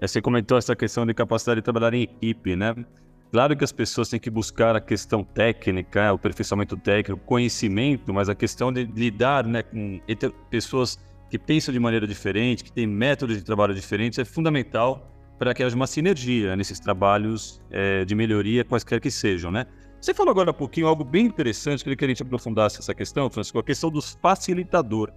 É, 0.00 0.06
você 0.08 0.20
comentou 0.20 0.56
essa 0.56 0.74
questão 0.74 1.04
de 1.04 1.12
capacidade 1.12 1.60
de 1.60 1.64
trabalhar 1.64 1.92
em 1.92 2.02
equipe, 2.02 2.56
né? 2.56 2.74
Claro 3.30 3.56
que 3.56 3.64
as 3.64 3.72
pessoas 3.72 4.08
têm 4.08 4.18
que 4.18 4.30
buscar 4.30 4.74
a 4.74 4.80
questão 4.80 5.22
técnica, 5.22 6.12
o 6.12 6.14
aperfeiçoamento 6.16 6.76
técnico, 6.76 7.20
conhecimento, 7.26 8.12
mas 8.14 8.28
a 8.28 8.34
questão 8.34 8.72
de 8.72 8.84
lidar 8.84 9.46
né, 9.46 9.62
com 9.62 10.00
pessoas 10.48 10.98
que 11.28 11.38
pensam 11.38 11.72
de 11.72 11.80
maneira 11.80 12.06
diferente, 12.06 12.62
que 12.62 12.72
têm 12.72 12.86
métodos 12.86 13.36
de 13.36 13.44
trabalho 13.44 13.74
diferentes, 13.74 14.18
é 14.18 14.24
fundamental 14.24 15.12
para 15.38 15.52
que 15.52 15.62
haja 15.62 15.76
uma 15.76 15.86
sinergia 15.86 16.56
nesses 16.56 16.80
trabalhos 16.80 17.60
é, 17.70 18.04
de 18.04 18.14
melhoria, 18.14 18.64
quaisquer 18.64 19.00
que 19.00 19.10
sejam, 19.10 19.50
né? 19.50 19.66
Você 20.00 20.14
falou 20.14 20.30
agora 20.30 20.50
há 20.50 20.54
pouquinho 20.54 20.86
algo 20.86 21.04
bem 21.04 21.26
interessante, 21.26 21.82
queria 21.82 21.96
que 21.96 22.04
a 22.04 22.08
gente 22.08 22.22
aprofundasse 22.22 22.78
essa 22.78 22.94
questão, 22.94 23.28
Francisco, 23.28 23.58
a 23.58 23.62
questão 23.62 23.90
dos 23.90 24.16
facilitador. 24.22 25.10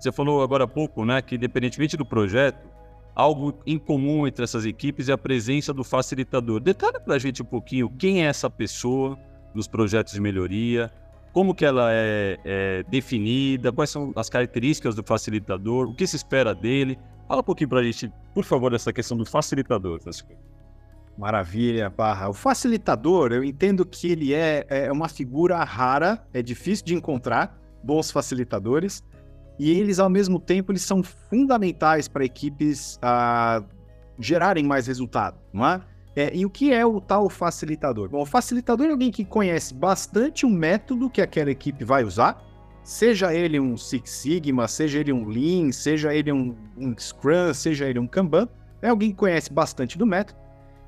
Você 0.00 0.10
falou 0.10 0.42
agora 0.42 0.64
há 0.64 0.68
pouco, 0.68 1.04
né, 1.04 1.20
que 1.20 1.34
independentemente 1.34 1.96
do 1.96 2.04
projeto, 2.04 2.68
algo 3.14 3.60
em 3.66 3.78
comum 3.78 4.26
entre 4.26 4.42
essas 4.42 4.64
equipes 4.64 5.08
é 5.08 5.12
a 5.12 5.18
presença 5.18 5.72
do 5.72 5.84
facilitador. 5.84 6.60
Detalhe 6.60 6.98
para 6.98 7.14
a 7.14 7.18
gente 7.18 7.42
um 7.42 7.44
pouquinho 7.44 7.90
quem 7.90 8.24
é 8.24 8.26
essa 8.26 8.48
pessoa 8.48 9.18
nos 9.54 9.68
projetos 9.68 10.14
de 10.14 10.20
melhoria, 10.20 10.90
como 11.32 11.54
que 11.54 11.64
ela 11.64 11.88
é, 11.92 12.38
é, 12.44 12.84
definida, 12.88 13.72
quais 13.72 13.90
são 13.90 14.12
as 14.14 14.28
características 14.28 14.94
do 14.94 15.02
facilitador, 15.02 15.88
o 15.88 15.94
que 15.94 16.06
se 16.06 16.16
espera 16.16 16.54
dele. 16.54 16.98
Fala 17.26 17.40
um 17.40 17.44
pouquinho 17.44 17.70
para 17.70 17.80
a 17.80 17.82
gente, 17.82 18.12
por 18.34 18.44
favor, 18.44 18.70
dessa 18.70 18.92
questão 18.92 19.16
do 19.16 19.24
facilitador. 19.24 19.98
Maravilha, 21.16 21.90
Barra. 21.90 22.28
O 22.28 22.34
facilitador, 22.34 23.32
eu 23.32 23.44
entendo 23.44 23.84
que 23.86 24.10
ele 24.10 24.34
é, 24.34 24.66
é 24.68 24.92
uma 24.92 25.08
figura 25.08 25.62
rara, 25.64 26.26
é 26.32 26.42
difícil 26.42 26.84
de 26.84 26.94
encontrar 26.94 27.58
bons 27.82 28.10
facilitadores 28.10 29.02
e 29.58 29.70
eles, 29.70 29.98
ao 29.98 30.08
mesmo 30.08 30.38
tempo, 30.38 30.72
eles 30.72 30.82
são 30.82 31.02
fundamentais 31.02 32.08
para 32.08 32.24
equipes 32.24 32.96
uh, 32.96 33.64
gerarem 34.18 34.64
mais 34.64 34.86
resultado, 34.86 35.38
não 35.52 35.66
é? 35.66 35.80
É? 36.14 36.34
E 36.34 36.44
o 36.44 36.50
que 36.50 36.72
é 36.72 36.84
o 36.84 37.00
tal 37.00 37.28
facilitador? 37.28 38.08
Bom, 38.08 38.22
o 38.22 38.26
facilitador 38.26 38.86
é 38.86 38.90
alguém 38.90 39.10
que 39.10 39.24
conhece 39.24 39.74
bastante 39.74 40.44
o 40.44 40.50
método 40.50 41.10
que 41.10 41.20
aquela 41.20 41.50
equipe 41.50 41.84
vai 41.84 42.04
usar, 42.04 42.42
seja 42.82 43.34
ele 43.34 43.58
um 43.58 43.76
Six 43.76 44.10
Sigma, 44.10 44.68
seja 44.68 45.00
ele 45.00 45.12
um 45.12 45.26
Lean, 45.26 45.72
seja 45.72 46.14
ele 46.14 46.32
um, 46.32 46.54
um 46.76 46.94
Scrum, 46.98 47.54
seja 47.54 47.86
ele 47.86 47.98
um 47.98 48.06
Kanban, 48.06 48.48
é 48.80 48.88
alguém 48.88 49.10
que 49.10 49.16
conhece 49.16 49.52
bastante 49.52 49.96
do 49.96 50.06
método 50.06 50.38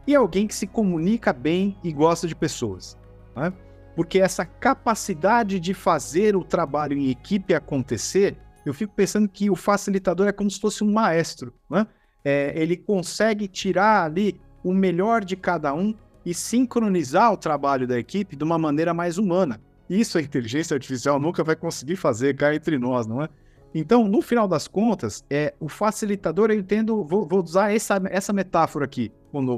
e 0.06 0.14
é 0.14 0.16
alguém 0.16 0.46
que 0.46 0.54
se 0.54 0.66
comunica 0.66 1.32
bem 1.32 1.76
e 1.82 1.92
gosta 1.92 2.26
de 2.26 2.34
pessoas. 2.34 2.98
Né? 3.34 3.52
Porque 3.96 4.18
essa 4.18 4.44
capacidade 4.44 5.58
de 5.60 5.72
fazer 5.72 6.36
o 6.36 6.44
trabalho 6.44 6.98
em 6.98 7.10
equipe 7.10 7.54
acontecer 7.54 8.36
eu 8.64 8.72
fico 8.72 8.94
pensando 8.94 9.28
que 9.28 9.50
o 9.50 9.56
facilitador 9.56 10.26
é 10.26 10.32
como 10.32 10.50
se 10.50 10.58
fosse 10.58 10.82
um 10.82 10.92
maestro, 10.92 11.52
né? 11.68 11.86
É, 12.24 12.52
ele 12.56 12.76
consegue 12.76 13.46
tirar 13.46 14.04
ali 14.04 14.40
o 14.64 14.72
melhor 14.72 15.24
de 15.24 15.36
cada 15.36 15.72
um 15.74 15.94
e 16.24 16.32
sincronizar 16.32 17.32
o 17.32 17.36
trabalho 17.36 17.86
da 17.86 17.98
equipe 17.98 18.34
de 18.34 18.42
uma 18.42 18.58
maneira 18.58 18.94
mais 18.94 19.18
humana. 19.18 19.60
Isso 19.88 20.16
a 20.16 20.22
inteligência 20.22 20.74
artificial 20.74 21.20
nunca 21.20 21.44
vai 21.44 21.54
conseguir 21.54 21.96
fazer 21.96 22.34
cá 22.34 22.54
entre 22.54 22.78
nós, 22.78 23.06
não 23.06 23.22
é? 23.22 23.28
Então, 23.74 24.08
no 24.08 24.22
final 24.22 24.48
das 24.48 24.66
contas, 24.66 25.24
é 25.28 25.52
o 25.60 25.68
facilitador, 25.68 26.50
eu 26.50 26.58
entendo, 26.58 27.04
vou, 27.04 27.26
vou 27.26 27.42
usar 27.42 27.74
essa, 27.74 28.00
essa 28.06 28.32
metáfora 28.32 28.84
aqui 28.84 29.12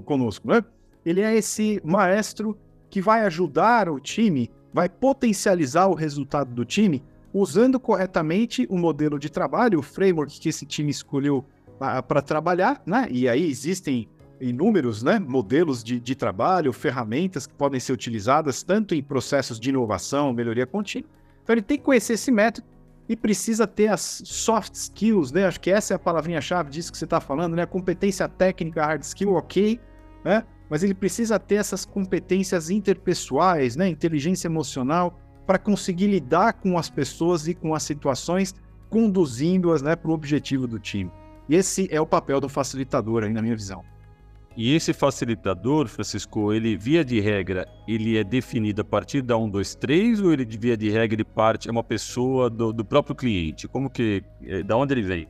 conosco, 0.04 0.48
né? 0.48 0.64
Ele 1.04 1.20
é 1.20 1.36
esse 1.36 1.80
maestro 1.84 2.58
que 2.90 3.00
vai 3.00 3.20
ajudar 3.26 3.88
o 3.88 4.00
time, 4.00 4.50
vai 4.72 4.88
potencializar 4.88 5.86
o 5.86 5.94
resultado 5.94 6.52
do 6.52 6.64
time 6.64 7.04
usando 7.32 7.78
corretamente 7.78 8.66
o 8.70 8.78
modelo 8.78 9.18
de 9.18 9.30
trabalho, 9.30 9.78
o 9.78 9.82
framework 9.82 10.40
que 10.40 10.48
esse 10.48 10.64
time 10.64 10.90
escolheu 10.90 11.44
para 11.78 12.22
trabalhar, 12.22 12.82
né? 12.86 13.06
E 13.10 13.28
aí 13.28 13.48
existem 13.48 14.08
inúmeros 14.40 15.02
né, 15.02 15.18
modelos 15.18 15.82
de, 15.82 16.00
de 16.00 16.14
trabalho, 16.14 16.72
ferramentas 16.72 17.46
que 17.46 17.54
podem 17.54 17.80
ser 17.80 17.92
utilizadas 17.92 18.62
tanto 18.62 18.94
em 18.94 19.02
processos 19.02 19.58
de 19.58 19.70
inovação, 19.70 20.32
melhoria 20.32 20.66
contínua. 20.66 21.08
Então 21.42 21.54
ele 21.54 21.62
tem 21.62 21.78
que 21.78 21.84
conhecer 21.84 22.14
esse 22.14 22.30
método 22.30 22.66
e 23.08 23.16
precisa 23.16 23.66
ter 23.66 23.88
as 23.88 24.22
soft 24.24 24.74
skills, 24.74 25.30
né? 25.30 25.46
Acho 25.46 25.60
que 25.60 25.70
essa 25.70 25.94
é 25.94 25.96
a 25.96 25.98
palavrinha-chave 25.98 26.70
disso 26.70 26.90
que 26.90 26.98
você 26.98 27.04
está 27.04 27.20
falando, 27.20 27.54
né? 27.54 27.64
Competência 27.64 28.28
técnica, 28.28 28.84
hard 28.84 29.02
skill, 29.02 29.34
ok, 29.34 29.80
né? 30.24 30.44
Mas 30.68 30.82
ele 30.82 30.94
precisa 30.94 31.38
ter 31.38 31.56
essas 31.56 31.84
competências 31.84 32.68
interpessoais, 32.68 33.76
né? 33.76 33.88
Inteligência 33.88 34.48
emocional, 34.48 35.16
para 35.46 35.58
conseguir 35.58 36.08
lidar 36.08 36.54
com 36.54 36.76
as 36.76 36.90
pessoas 36.90 37.46
e 37.46 37.54
com 37.54 37.74
as 37.74 37.84
situações, 37.84 38.54
conduzindo-as 38.90 39.80
né, 39.80 39.94
para 39.94 40.10
o 40.10 40.14
objetivo 40.14 40.66
do 40.66 40.80
time. 40.80 41.10
E 41.48 41.54
esse 41.54 41.86
é 41.92 42.00
o 42.00 42.06
papel 42.06 42.40
do 42.40 42.48
facilitador, 42.48 43.22
aí, 43.22 43.32
na 43.32 43.40
minha 43.40 43.54
visão. 43.54 43.84
E 44.56 44.74
esse 44.74 44.94
facilitador, 44.94 45.86
Francisco, 45.86 46.50
ele, 46.50 46.78
via 46.78 47.04
de 47.04 47.20
regra, 47.20 47.68
ele 47.86 48.16
é 48.16 48.24
definido 48.24 48.80
a 48.80 48.84
partir 48.84 49.20
da 49.20 49.36
1, 49.36 49.50
2, 49.50 49.74
3 49.74 50.20
ou 50.22 50.32
ele, 50.32 50.46
via 50.46 50.74
de 50.76 50.88
regra, 50.88 51.14
ele 51.14 51.24
parte, 51.24 51.68
é 51.68 51.70
uma 51.70 51.84
pessoa 51.84 52.48
do, 52.48 52.72
do 52.72 52.82
próprio 52.82 53.14
cliente? 53.14 53.68
Como 53.68 53.90
que, 53.90 54.24
é, 54.42 54.62
da 54.62 54.74
onde 54.74 54.94
ele 54.94 55.02
vem? 55.02 55.28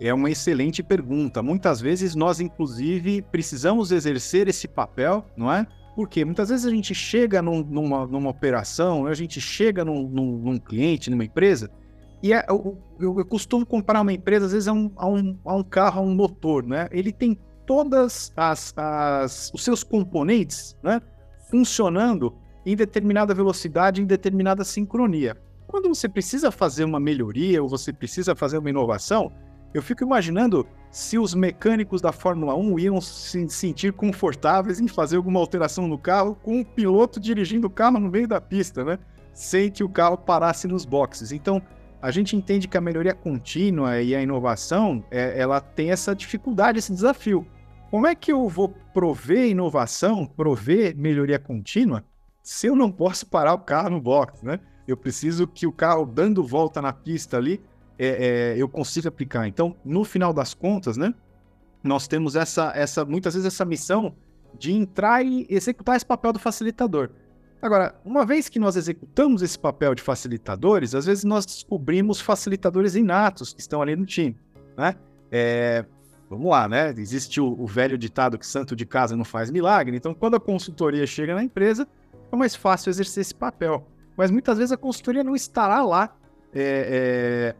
É 0.00 0.14
uma 0.14 0.30
excelente 0.30 0.84
pergunta. 0.84 1.42
Muitas 1.42 1.80
vezes 1.80 2.14
nós, 2.14 2.38
inclusive, 2.40 3.22
precisamos 3.22 3.90
exercer 3.90 4.46
esse 4.46 4.68
papel, 4.68 5.26
não 5.36 5.52
é? 5.52 5.66
Porque 5.96 6.24
muitas 6.24 6.48
vezes 6.48 6.64
a 6.64 6.70
gente 6.70 6.94
chega 6.94 7.42
num, 7.42 7.64
numa, 7.64 8.06
numa 8.06 8.30
operação, 8.30 9.04
a 9.04 9.14
gente 9.14 9.40
chega 9.40 9.84
num, 9.84 10.08
num, 10.08 10.38
num 10.38 10.58
cliente, 10.58 11.10
numa 11.10 11.24
empresa, 11.24 11.68
e 12.22 12.32
é, 12.32 12.44
eu, 12.48 12.78
eu, 13.00 13.18
eu, 13.18 13.24
costumo 13.24 13.64
comparar 13.64 14.02
uma 14.02 14.12
empresa, 14.12 14.46
às 14.46 14.52
vezes, 14.52 14.68
a 14.68 14.72
um, 14.72 14.90
a 14.94 15.08
um, 15.08 15.38
a 15.44 15.56
um 15.56 15.62
carro, 15.62 16.00
a 16.00 16.04
um 16.04 16.14
motor, 16.14 16.64
né? 16.64 16.86
Ele 16.92 17.12
tem 17.12 17.38
todas 17.70 18.32
as, 18.36 18.74
as 18.76 19.52
os 19.54 19.62
seus 19.62 19.84
componentes, 19.84 20.76
né? 20.82 21.00
Funcionando 21.48 22.34
em 22.66 22.74
determinada 22.74 23.32
velocidade, 23.32 24.02
em 24.02 24.04
determinada 24.04 24.64
sincronia. 24.64 25.36
Quando 25.68 25.88
você 25.88 26.08
precisa 26.08 26.50
fazer 26.50 26.82
uma 26.82 26.98
melhoria 26.98 27.62
ou 27.62 27.68
você 27.68 27.92
precisa 27.92 28.34
fazer 28.34 28.58
uma 28.58 28.70
inovação, 28.70 29.30
eu 29.72 29.80
fico 29.80 30.02
imaginando 30.02 30.66
se 30.90 31.16
os 31.16 31.32
mecânicos 31.32 32.02
da 32.02 32.10
Fórmula 32.10 32.56
1 32.56 32.76
iam 32.80 33.00
se 33.00 33.48
sentir 33.48 33.92
confortáveis 33.92 34.80
em 34.80 34.88
fazer 34.88 35.18
alguma 35.18 35.38
alteração 35.38 35.86
no 35.86 35.96
carro 35.96 36.34
com 36.42 36.60
o 36.60 36.64
piloto 36.64 37.20
dirigindo 37.20 37.68
o 37.68 37.70
carro 37.70 38.00
no 38.00 38.10
meio 38.10 38.26
da 38.26 38.40
pista, 38.40 38.82
né? 38.82 38.98
Sem 39.32 39.70
que 39.70 39.84
o 39.84 39.88
carro 39.88 40.18
parasse 40.18 40.66
nos 40.66 40.84
boxes. 40.84 41.30
Então, 41.30 41.62
a 42.02 42.10
gente 42.10 42.34
entende 42.34 42.66
que 42.66 42.76
a 42.76 42.80
melhoria 42.80 43.14
contínua 43.14 44.02
e 44.02 44.12
a 44.12 44.20
inovação, 44.20 45.04
é, 45.08 45.40
ela 45.40 45.60
tem 45.60 45.92
essa 45.92 46.16
dificuldade, 46.16 46.80
esse 46.80 46.92
desafio. 46.92 47.46
Como 47.90 48.06
é 48.06 48.14
que 48.14 48.30
eu 48.30 48.48
vou 48.48 48.68
prover 48.94 49.48
inovação, 49.48 50.24
prover 50.24 50.96
melhoria 50.96 51.40
contínua, 51.40 52.04
se 52.40 52.68
eu 52.68 52.76
não 52.76 52.90
posso 52.90 53.26
parar 53.26 53.52
o 53.54 53.58
carro 53.58 53.90
no 53.90 54.00
box, 54.00 54.44
né? 54.44 54.60
Eu 54.86 54.96
preciso 54.96 55.46
que 55.46 55.66
o 55.66 55.72
carro 55.72 56.06
dando 56.06 56.42
volta 56.44 56.80
na 56.80 56.92
pista 56.92 57.36
ali, 57.36 57.60
é, 57.98 58.54
é, 58.54 58.54
eu 58.56 58.68
consigo 58.68 59.08
aplicar. 59.08 59.46
Então, 59.48 59.76
no 59.84 60.04
final 60.04 60.32
das 60.32 60.54
contas, 60.54 60.96
né, 60.96 61.12
nós 61.82 62.06
temos 62.06 62.36
essa, 62.36 62.72
essa 62.76 63.04
muitas 63.04 63.34
vezes 63.34 63.46
essa 63.46 63.64
missão 63.64 64.14
de 64.56 64.72
entrar 64.72 65.24
e 65.24 65.46
executar 65.50 65.96
esse 65.96 66.06
papel 66.06 66.32
do 66.32 66.38
facilitador. 66.38 67.10
Agora, 67.60 67.94
uma 68.04 68.24
vez 68.24 68.48
que 68.48 68.58
nós 68.58 68.76
executamos 68.76 69.42
esse 69.42 69.58
papel 69.58 69.94
de 69.94 70.02
facilitadores, 70.02 70.94
às 70.94 71.06
vezes 71.06 71.24
nós 71.24 71.44
descobrimos 71.44 72.20
facilitadores 72.20 72.94
inatos 72.94 73.52
que 73.52 73.60
estão 73.60 73.82
ali 73.82 73.96
no 73.96 74.06
time, 74.06 74.38
né? 74.76 74.94
É, 75.30 75.84
vamos 76.30 76.48
lá, 76.48 76.68
né? 76.68 76.94
Existe 76.96 77.40
o, 77.40 77.60
o, 77.60 77.66
velho 77.66 77.98
ditado 77.98 78.38
que 78.38 78.46
santo 78.46 78.76
de 78.76 78.86
casa 78.86 79.16
não 79.16 79.24
faz 79.24 79.50
milagre. 79.50 79.96
Então, 79.96 80.14
quando 80.14 80.36
a 80.36 80.40
consultoria 80.40 81.04
chega 81.04 81.34
na 81.34 81.42
empresa, 81.42 81.88
é 82.30 82.36
mais 82.36 82.54
fácil 82.54 82.88
exercer 82.88 83.22
esse 83.22 83.34
papel. 83.34 83.84
Mas 84.16 84.30
muitas 84.30 84.56
vezes 84.56 84.70
a 84.70 84.76
consultoria 84.76 85.24
não 85.24 85.34
estará 85.34 85.82
lá 85.82 86.16
é, 86.54 87.52
é, 87.52 87.56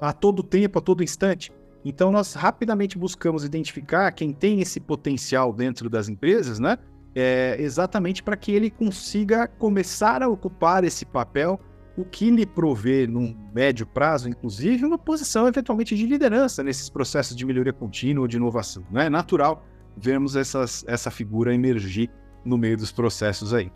a 0.00 0.14
todo 0.14 0.42
tempo, 0.42 0.78
a 0.78 0.82
todo 0.82 1.04
instante. 1.04 1.52
Então, 1.84 2.10
nós 2.10 2.32
rapidamente 2.32 2.96
buscamos 2.96 3.44
identificar 3.44 4.10
quem 4.12 4.32
tem 4.32 4.62
esse 4.62 4.80
potencial 4.80 5.52
dentro 5.52 5.90
das 5.90 6.08
empresas, 6.08 6.58
né? 6.58 6.78
É, 7.14 7.56
exatamente 7.58 8.22
para 8.22 8.36
que 8.36 8.52
ele 8.52 8.70
consiga 8.70 9.46
começar 9.46 10.22
a 10.22 10.28
ocupar 10.28 10.82
esse 10.82 11.04
papel, 11.04 11.60
o 11.98 12.04
que 12.04 12.30
lhe 12.30 12.46
provê, 12.46 13.08
num 13.08 13.34
médio 13.52 13.84
prazo, 13.84 14.28
inclusive, 14.28 14.84
uma 14.84 14.96
posição 14.96 15.48
eventualmente 15.48 15.96
de 15.96 16.06
liderança 16.06 16.62
nesses 16.62 16.88
processos 16.88 17.36
de 17.36 17.44
melhoria 17.44 17.72
contínua 17.72 18.22
ou 18.22 18.28
de 18.28 18.36
inovação. 18.36 18.84
Né? 18.88 19.06
É 19.06 19.10
natural 19.10 19.66
vermos 19.96 20.36
essas, 20.36 20.84
essa 20.86 21.10
figura 21.10 21.52
emergir 21.52 22.08
no 22.44 22.56
meio 22.56 22.76
dos 22.76 22.92
processos 22.92 23.52
aí. 23.52 23.72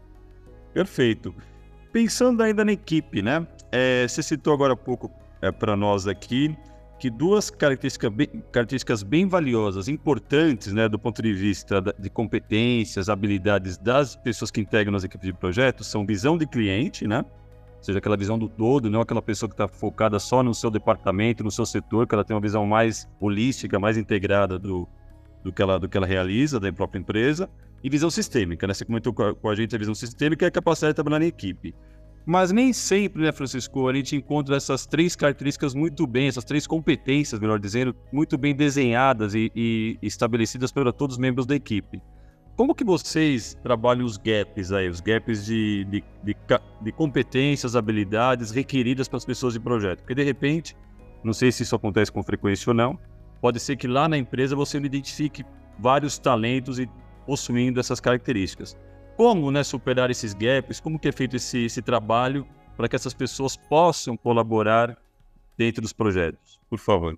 Perfeito. 0.73 1.35
Pensando 1.93 2.45
ainda 2.45 2.65
na 2.65 2.73
equipe, 2.73 3.23
né? 3.23 3.45
É, 3.73 4.07
você 4.07 4.23
citou 4.23 4.55
agora 4.55 4.75
há 4.75 4.77
pouco 4.77 5.11
é, 5.43 5.51
para 5.51 5.75
nós 5.75 6.07
aqui 6.07 6.57
que 7.01 7.11
duas 7.11 7.51
características 7.51 8.13
bem, 8.13 8.29
características 8.53 9.03
bem 9.03 9.27
valiosas, 9.27 9.89
importantes, 9.89 10.73
né, 10.73 10.89
do 10.89 10.97
ponto 10.97 11.21
de 11.21 11.33
vista 11.33 11.83
de 11.99 12.09
competências, 12.09 13.09
habilidades 13.09 13.77
das 13.77 14.15
pessoas 14.15 14.53
que 14.53 14.61
integram 14.61 14.95
as 14.95 15.03
equipes 15.03 15.27
de 15.27 15.33
projetos, 15.33 15.89
são 15.89 16.07
visão 16.07 16.39
de 16.39 16.47
cliente, 16.47 17.05
né? 17.05 17.25
Ou 17.83 17.87
seja, 17.87 17.99
aquela 17.99 18.17
visão 18.17 18.39
do 18.39 18.49
todo, 18.49 18.89
não 18.89 19.01
aquela 19.01 19.21
pessoa 19.21 19.49
que 19.49 19.55
está 19.55 19.67
focada 19.67 20.17
só 20.21 20.41
no 20.41 20.55
seu 20.55 20.71
departamento, 20.71 21.43
no 21.43 21.51
seu 21.51 21.67
setor, 21.67 22.07
que 22.07 22.15
ela 22.15 22.23
tem 22.23 22.33
uma 22.33 22.41
visão 22.41 22.65
mais 22.65 23.09
holística, 23.21 23.77
mais 23.77 23.99
integrada 23.99 24.57
do, 24.57 24.89
do, 25.43 25.53
que, 25.53 25.61
ela, 25.61 25.81
do 25.81 25.89
que 25.89 25.97
ela 25.97 26.07
realiza, 26.07 26.61
da 26.61 26.73
própria 26.73 27.01
empresa. 27.01 27.51
E 27.83 27.91
visão 27.91 28.09
sistêmica, 28.09 28.69
né? 28.69 28.73
Você 28.73 28.85
comentou 28.85 29.13
com 29.13 29.49
a 29.49 29.55
gente 29.57 29.75
a 29.75 29.79
visão 29.81 29.97
sistêmica, 29.97 30.47
é 30.47 30.49
a 30.49 30.53
capacidade 30.53 30.93
de 30.93 30.95
trabalhar 30.95 31.25
em 31.25 31.27
equipe. 31.27 31.75
Mas 32.25 32.53
nem 32.53 32.73
sempre, 32.73 33.21
né, 33.21 33.33
Francisco, 33.33 33.89
a 33.89 33.93
gente 33.93 34.15
encontra 34.15 34.55
essas 34.55 34.87
três 34.87 35.17
características 35.17 35.75
muito 35.75 36.07
bem, 36.07 36.29
essas 36.29 36.45
três 36.45 36.69
competências, 36.69 37.41
melhor 37.41 37.59
dizendo, 37.59 37.97
muito 38.13 38.39
bem 38.39 38.55
desenhadas 38.55 39.35
e, 39.35 39.51
e 39.57 39.99
estabelecidas 40.01 40.71
para 40.71 40.93
todos 40.93 41.17
os 41.17 41.21
membros 41.21 41.47
da 41.47 41.57
equipe. 41.57 42.01
Como 42.57 42.75
que 42.75 42.85
vocês 42.85 43.57
trabalham 43.63 44.05
os 44.05 44.17
gaps 44.17 44.73
aí, 44.73 44.89
os 44.89 45.01
gaps 45.01 45.47
de, 45.47 45.85
de, 45.85 46.05
de, 46.23 46.37
de 46.83 46.93
competências, 46.93 47.75
habilidades 47.75 48.51
requeridas 48.51 49.09
para 49.09 49.17
as 49.17 49.25
pessoas 49.25 49.55
de 49.55 49.61
projeto? 49.61 50.01
Porque 50.01 50.15
de 50.15 50.23
repente, 50.23 50.77
não 51.25 51.33
sei 51.33 51.51
se 51.51 51.63
isso 51.63 51.75
acontece 51.75 52.13
com 52.13 52.23
frequência 52.23 52.71
ou 52.71 52.75
não, 52.75 52.99
pode 53.41 53.59
ser 53.59 53.77
que 53.77 53.89
lá 53.89 54.07
na 54.09 54.19
empresa 54.19 54.55
você 54.55 54.79
identifique 54.79 55.45
vários 55.79 56.19
talentos 56.19 56.79
e 56.79 56.89
possuindo 57.27 57.81
essas 57.81 58.01
características 58.01 58.77
como 59.17 59.51
né, 59.51 59.63
superar 59.63 60.11
esses 60.11 60.35
gaps, 60.35 60.81
como 60.81 60.99
que 60.99 61.09
é 61.09 61.13
feito 61.13 61.37
esse, 61.37 61.65
esse 61.65 61.83
trabalho 61.83 62.47
para 62.77 62.89
que 62.89 62.97
essas 62.97 63.15
pessoas 63.15 63.57
possam 63.57 64.17
colaborar 64.17 64.97
dentro 65.57 65.83
dos 65.83 65.93
projetos? 65.93 66.61
Por 66.69 66.79
favor. 66.79 67.17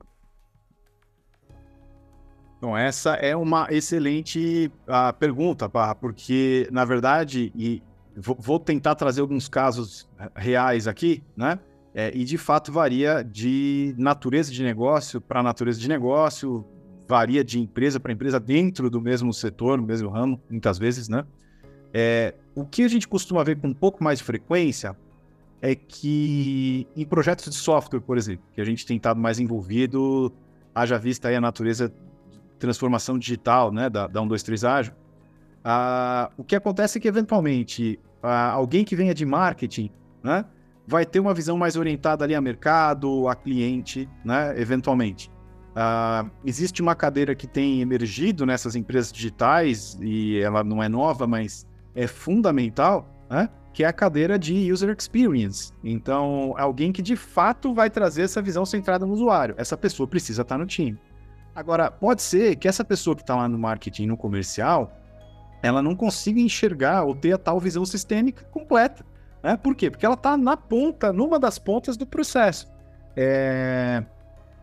Então, 2.65 2.75
essa 2.75 3.11
é 3.17 3.37
uma 3.37 3.67
excelente 3.71 4.73
uh, 4.89 5.15
pergunta, 5.19 5.69
Barra, 5.69 5.95
porque, 5.95 6.67
na 6.73 6.83
verdade, 6.83 7.53
e 7.55 7.83
vou 8.17 8.59
tentar 8.59 8.95
trazer 8.95 9.21
alguns 9.21 9.51
casos 9.51 10.09
reais 10.35 10.89
aqui, 10.89 11.23
né? 11.37 11.59
É, 11.95 12.11
e 12.15 12.25
de 12.25 12.39
fato 12.39 12.73
varia 12.73 13.23
de 13.23 13.95
natureza 13.99 14.51
de 14.51 14.63
negócio 14.63 15.21
para 15.21 15.43
natureza 15.43 15.79
de 15.79 15.87
negócio, 15.87 16.65
varia 17.07 17.45
de 17.45 17.61
empresa 17.61 18.01
para 18.01 18.15
empresa 18.15 18.41
dentro 18.41 18.89
do 18.89 18.99
mesmo 18.99 19.31
setor, 19.31 19.77
no 19.77 19.85
mesmo 19.85 20.09
ramo, 20.09 20.41
muitas 20.49 20.79
vezes, 20.79 21.07
né? 21.07 21.23
É, 21.93 22.35
o 22.55 22.65
que 22.65 22.83
a 22.83 22.89
gente 22.89 23.07
costuma 23.07 23.45
ver 23.45 23.59
com 23.59 23.69
um 23.69 23.75
pouco 23.75 24.03
mais 24.03 24.21
de 24.21 24.25
frequência 24.25 24.97
é 25.61 25.75
que 25.75 26.89
em 26.97 27.05
projetos 27.05 27.45
de 27.45 27.57
software, 27.57 28.01
por 28.01 28.17
exemplo, 28.17 28.47
que 28.55 28.61
a 28.63 28.65
gente 28.65 28.87
tem 28.87 28.97
estado 28.97 29.21
mais 29.21 29.39
envolvido, 29.39 30.33
haja 30.75 30.99
vista 30.99 31.29
aí 31.29 31.37
a 31.37 31.43
natureza 31.43 31.93
transformação 32.59 33.19
digital 33.19 33.73
né, 33.73 33.89
da, 33.91 34.07
da 34.07 34.21
123 34.21 34.65
Ágil, 34.65 34.95
ah, 35.65 36.31
o 36.37 36.45
que 36.45 36.55
acontece 36.55 36.99
é 36.99 37.01
que, 37.01 37.09
eventualmente, 37.09 37.99
ah, 38.23 38.51
alguém 38.51 38.85
que 38.85 38.95
venha 38.95 39.15
de 39.15 39.25
marketing 39.25 39.91
né, 40.23 40.45
vai 40.87 41.07
ter 41.07 41.21
uma 41.21 41.33
visão 41.33 41.57
mais 41.57 41.77
orientada 41.77 42.25
ali 42.25 42.35
a 42.35 42.41
mercado, 42.41 43.29
a 43.29 43.35
cliente, 43.35 44.09
né, 44.25 44.59
eventualmente. 44.61 45.31
Uh, 45.75 46.31
existe 46.45 46.81
uma 46.81 46.95
cadeira 46.95 47.35
que 47.35 47.49
tem 47.49 47.81
emergido 47.81 48.47
nessas 48.47 48.77
empresas 48.77 49.11
digitais, 49.11 49.99
e 50.01 50.39
ela 50.39 50.63
não 50.63 50.81
é 50.81 50.89
nova, 50.89 51.27
mas 51.27 51.67
é 51.97 52.07
fundamental, 52.07 53.09
né? 53.29 53.49
que 53.73 53.83
é 53.83 53.89
a 53.89 53.93
cadeira 53.93 54.39
de 54.39 54.73
User 54.73 54.95
Experience. 54.97 55.73
Então, 55.83 56.55
alguém 56.57 56.93
que 56.93 57.03
de 57.03 57.17
fato 57.17 57.75
vai 57.75 57.91
trazer 57.91 58.23
essa 58.23 58.41
visão 58.41 58.65
centrada 58.65 59.05
no 59.05 59.13
usuário. 59.13 59.57
Essa 59.59 59.77
pessoa 59.77 60.07
precisa 60.07 60.43
estar 60.43 60.57
no 60.57 60.65
time. 60.65 60.97
Agora, 61.55 61.91
pode 61.91 62.21
ser 62.23 62.57
que 62.57 62.67
essa 62.67 62.85
pessoa 62.85 63.15
que 63.15 63.23
está 63.23 63.37
lá 63.37 63.49
no 63.49 63.59
marketing, 63.59 64.07
no 64.07 64.17
comercial, 64.17 64.93
ela 65.63 65.81
não 65.81 65.95
consiga 65.95 66.41
enxergar 66.41 67.05
ou 67.05 67.15
ter 67.15 67.33
a 67.33 67.39
tal 67.39 67.61
visão 67.61 67.85
sistêmica 67.85 68.45
completa. 68.47 69.05
Né? 69.43 69.57
Por 69.57 69.75
quê? 69.75 69.91
Porque 69.91 70.05
ela 70.05 70.15
está 70.15 70.37
na 70.37 70.57
ponta, 70.57 71.13
numa 71.13 71.39
das 71.39 71.59
pontas 71.59 71.97
do 71.97 72.07
processo. 72.07 72.67
É... 73.17 74.03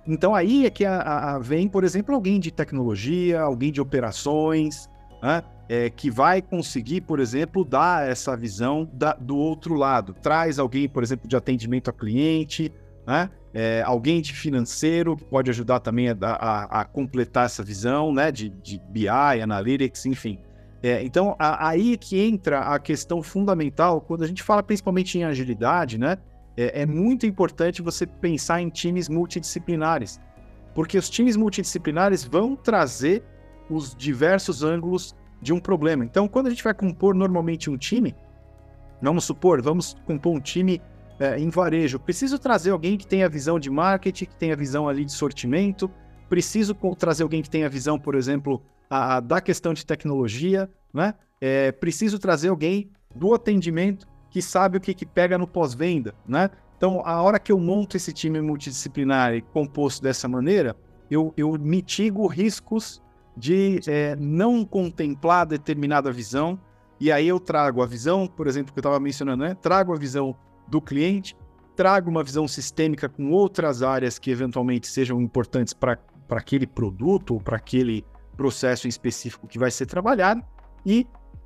Então 0.05 0.35
aí 0.35 0.65
é 0.65 0.69
que 0.69 0.83
a, 0.83 0.99
a, 1.35 1.39
vem, 1.39 1.67
por 1.67 1.83
exemplo, 1.83 2.13
alguém 2.13 2.39
de 2.39 2.51
tecnologia, 2.51 3.39
alguém 3.39 3.71
de 3.71 3.79
operações, 3.79 4.89
né? 5.21 5.43
é, 5.69 5.89
que 5.89 6.11
vai 6.11 6.41
conseguir, 6.41 7.01
por 7.01 7.19
exemplo, 7.19 7.63
dar 7.63 8.05
essa 8.05 8.35
visão 8.35 8.89
da, 8.91 9.13
do 9.13 9.37
outro 9.37 9.75
lado. 9.75 10.13
Traz 10.13 10.59
alguém, 10.59 10.89
por 10.89 11.01
exemplo, 11.01 11.29
de 11.29 11.35
atendimento 11.35 11.89
a 11.89 11.93
cliente, 11.93 12.69
né? 13.05 13.29
É, 13.53 13.83
alguém 13.85 14.21
de 14.21 14.33
financeiro 14.33 15.17
que 15.17 15.25
pode 15.25 15.49
ajudar 15.49 15.81
também 15.81 16.09
a, 16.09 16.15
a, 16.21 16.81
a 16.81 16.85
completar 16.85 17.45
essa 17.45 17.63
visão, 17.63 18.13
né? 18.13 18.31
De, 18.31 18.49
de 18.49 18.79
BI, 18.89 19.07
Analytics, 19.09 20.05
enfim. 20.05 20.39
É, 20.83 21.03
então, 21.03 21.35
a, 21.37 21.67
aí 21.67 21.97
que 21.97 22.19
entra 22.19 22.59
a 22.59 22.79
questão 22.79 23.21
fundamental, 23.21 24.01
quando 24.01 24.23
a 24.23 24.27
gente 24.27 24.41
fala 24.41 24.63
principalmente 24.63 25.17
em 25.17 25.23
agilidade, 25.23 25.97
né? 25.97 26.17
É, 26.57 26.81
é 26.81 26.85
muito 26.85 27.25
importante 27.25 27.81
você 27.81 28.05
pensar 28.05 28.61
em 28.61 28.69
times 28.69 29.07
multidisciplinares, 29.07 30.19
porque 30.73 30.97
os 30.97 31.09
times 31.09 31.35
multidisciplinares 31.37 32.23
vão 32.23 32.55
trazer 32.55 33.23
os 33.69 33.95
diversos 33.95 34.63
ângulos 34.63 35.15
de 35.41 35.53
um 35.53 35.59
problema. 35.59 36.03
Então, 36.03 36.27
quando 36.27 36.47
a 36.47 36.49
gente 36.49 36.63
vai 36.63 36.73
compor 36.73 37.15
normalmente 37.15 37.69
um 37.69 37.77
time, 37.77 38.15
vamos 39.01 39.23
supor, 39.23 39.61
vamos 39.61 39.95
compor 40.05 40.35
um 40.35 40.39
time 40.39 40.81
é, 41.21 41.39
em 41.39 41.49
varejo, 41.49 41.99
preciso 41.99 42.39
trazer 42.39 42.71
alguém 42.71 42.97
que 42.97 43.05
tenha 43.05 43.29
visão 43.29 43.59
de 43.59 43.69
marketing, 43.69 44.25
que 44.25 44.35
tenha 44.35 44.55
visão 44.55 44.89
ali 44.89 45.05
de 45.05 45.11
sortimento, 45.11 45.89
preciso 46.27 46.73
trazer 46.97 47.21
alguém 47.21 47.43
que 47.43 47.49
tenha 47.49 47.69
visão, 47.69 47.99
por 47.99 48.15
exemplo, 48.15 48.59
a, 48.89 49.17
a 49.17 49.19
da 49.19 49.39
questão 49.39 49.71
de 49.71 49.85
tecnologia, 49.85 50.67
né? 50.91 51.13
É, 51.39 51.71
preciso 51.71 52.17
trazer 52.17 52.49
alguém 52.49 52.89
do 53.15 53.35
atendimento 53.35 54.07
que 54.31 54.41
sabe 54.41 54.77
o 54.77 54.81
que, 54.81 54.95
que 54.95 55.05
pega 55.05 55.37
no 55.37 55.45
pós-venda, 55.45 56.15
né? 56.27 56.49
Então, 56.75 57.03
a 57.05 57.21
hora 57.21 57.37
que 57.37 57.51
eu 57.51 57.59
monto 57.59 57.95
esse 57.95 58.11
time 58.11 58.41
multidisciplinar 58.41 59.35
e 59.35 59.41
composto 59.41 60.01
dessa 60.01 60.27
maneira, 60.27 60.75
eu, 61.09 61.31
eu 61.37 61.51
mitigo 61.59 62.25
riscos 62.25 62.99
de 63.37 63.79
é, 63.87 64.15
não 64.15 64.65
contemplar 64.65 65.45
determinada 65.45 66.11
visão, 66.11 66.59
e 66.99 67.11
aí 67.11 67.27
eu 67.27 67.39
trago 67.39 67.83
a 67.83 67.85
visão, 67.85 68.25
por 68.25 68.47
exemplo, 68.47 68.73
que 68.73 68.79
eu 68.79 68.81
estava 68.81 68.99
mencionando, 68.99 69.43
né? 69.43 69.55
Trago 69.61 69.93
a 69.93 69.97
visão 69.97 70.35
do 70.71 70.81
cliente, 70.81 71.35
trago 71.75 72.09
uma 72.09 72.23
visão 72.23 72.47
sistêmica 72.47 73.07
com 73.07 73.31
outras 73.31 73.83
áreas 73.83 74.17
que 74.17 74.31
eventualmente 74.31 74.87
sejam 74.87 75.21
importantes 75.21 75.73
para 75.73 75.99
aquele 76.29 76.65
produto 76.65 77.35
ou 77.35 77.41
para 77.41 77.57
aquele 77.57 78.05
processo 78.35 78.87
em 78.87 78.89
específico 78.89 79.47
que 79.47 79.59
vai 79.59 79.69
ser 79.69 79.85
trabalhado, 79.85 80.41
e 80.85 81.05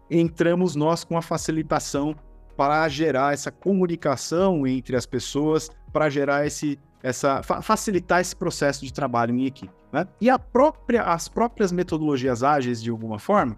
entramos 0.10 0.76
nós 0.76 1.04
com 1.04 1.18
a 1.18 1.22
facilitação 1.22 2.16
para 2.56 2.88
gerar 2.88 3.34
essa 3.34 3.52
comunicação 3.52 4.66
entre 4.66 4.96
as 4.96 5.06
pessoas, 5.06 5.70
para 5.92 6.10
gerar 6.10 6.46
esse 6.46 6.80
essa 7.04 7.44
fa 7.44 7.62
facilitar 7.62 8.20
esse 8.20 8.36
processo 8.36 8.84
de 8.84 8.92
trabalho 8.92 9.36
em 9.36 9.46
equipe. 9.46 9.72
Né? 9.92 10.08
E 10.20 10.28
a 10.28 10.40
própria, 10.40 11.04
as 11.04 11.28
próprias 11.28 11.72
metodologias 11.72 12.42
ágeis, 12.42 12.82
de 12.82 12.90
alguma 12.90 13.20
forma, 13.20 13.56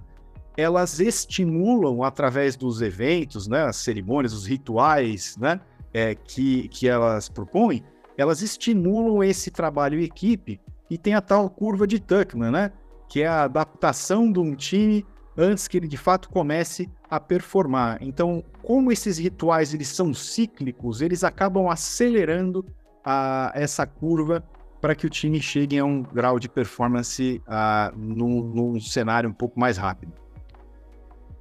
elas 0.57 0.99
estimulam 0.99 2.03
através 2.03 2.57
dos 2.57 2.81
eventos, 2.81 3.47
né, 3.47 3.63
as 3.63 3.77
cerimônias, 3.77 4.33
os 4.33 4.45
rituais, 4.45 5.37
né, 5.37 5.61
é, 5.93 6.15
que, 6.15 6.67
que 6.69 6.87
elas 6.87 7.29
propõem, 7.29 7.83
elas 8.17 8.41
estimulam 8.41 9.23
esse 9.23 9.51
trabalho 9.51 9.99
em 9.99 10.03
equipe 10.03 10.59
e 10.89 10.97
tem 10.97 11.13
a 11.13 11.21
tal 11.21 11.49
curva 11.49 11.85
de 11.85 11.99
Tuckman, 11.99 12.51
né? 12.51 12.71
que 13.07 13.21
é 13.21 13.27
a 13.27 13.43
adaptação 13.43 14.31
de 14.31 14.39
um 14.39 14.55
time 14.55 15.05
antes 15.37 15.67
que 15.67 15.77
ele 15.77 15.87
de 15.87 15.97
fato 15.97 16.29
comece 16.29 16.89
a 17.09 17.19
performar. 17.19 17.99
Então, 18.01 18.43
como 18.63 18.91
esses 18.91 19.17
rituais 19.17 19.73
eles 19.73 19.87
são 19.87 20.13
cíclicos, 20.13 21.01
eles 21.01 21.23
acabam 21.23 21.69
acelerando 21.69 22.65
a, 23.05 23.51
essa 23.55 23.85
curva 23.85 24.43
para 24.81 24.95
que 24.95 25.05
o 25.05 25.09
time 25.09 25.39
chegue 25.41 25.77
a 25.77 25.85
um 25.85 26.01
grau 26.01 26.39
de 26.39 26.49
performance 26.49 27.41
uh, 27.47 27.95
num, 27.97 28.41
num 28.41 28.79
cenário 28.79 29.29
um 29.29 29.33
pouco 29.33 29.59
mais 29.59 29.77
rápido. 29.77 30.11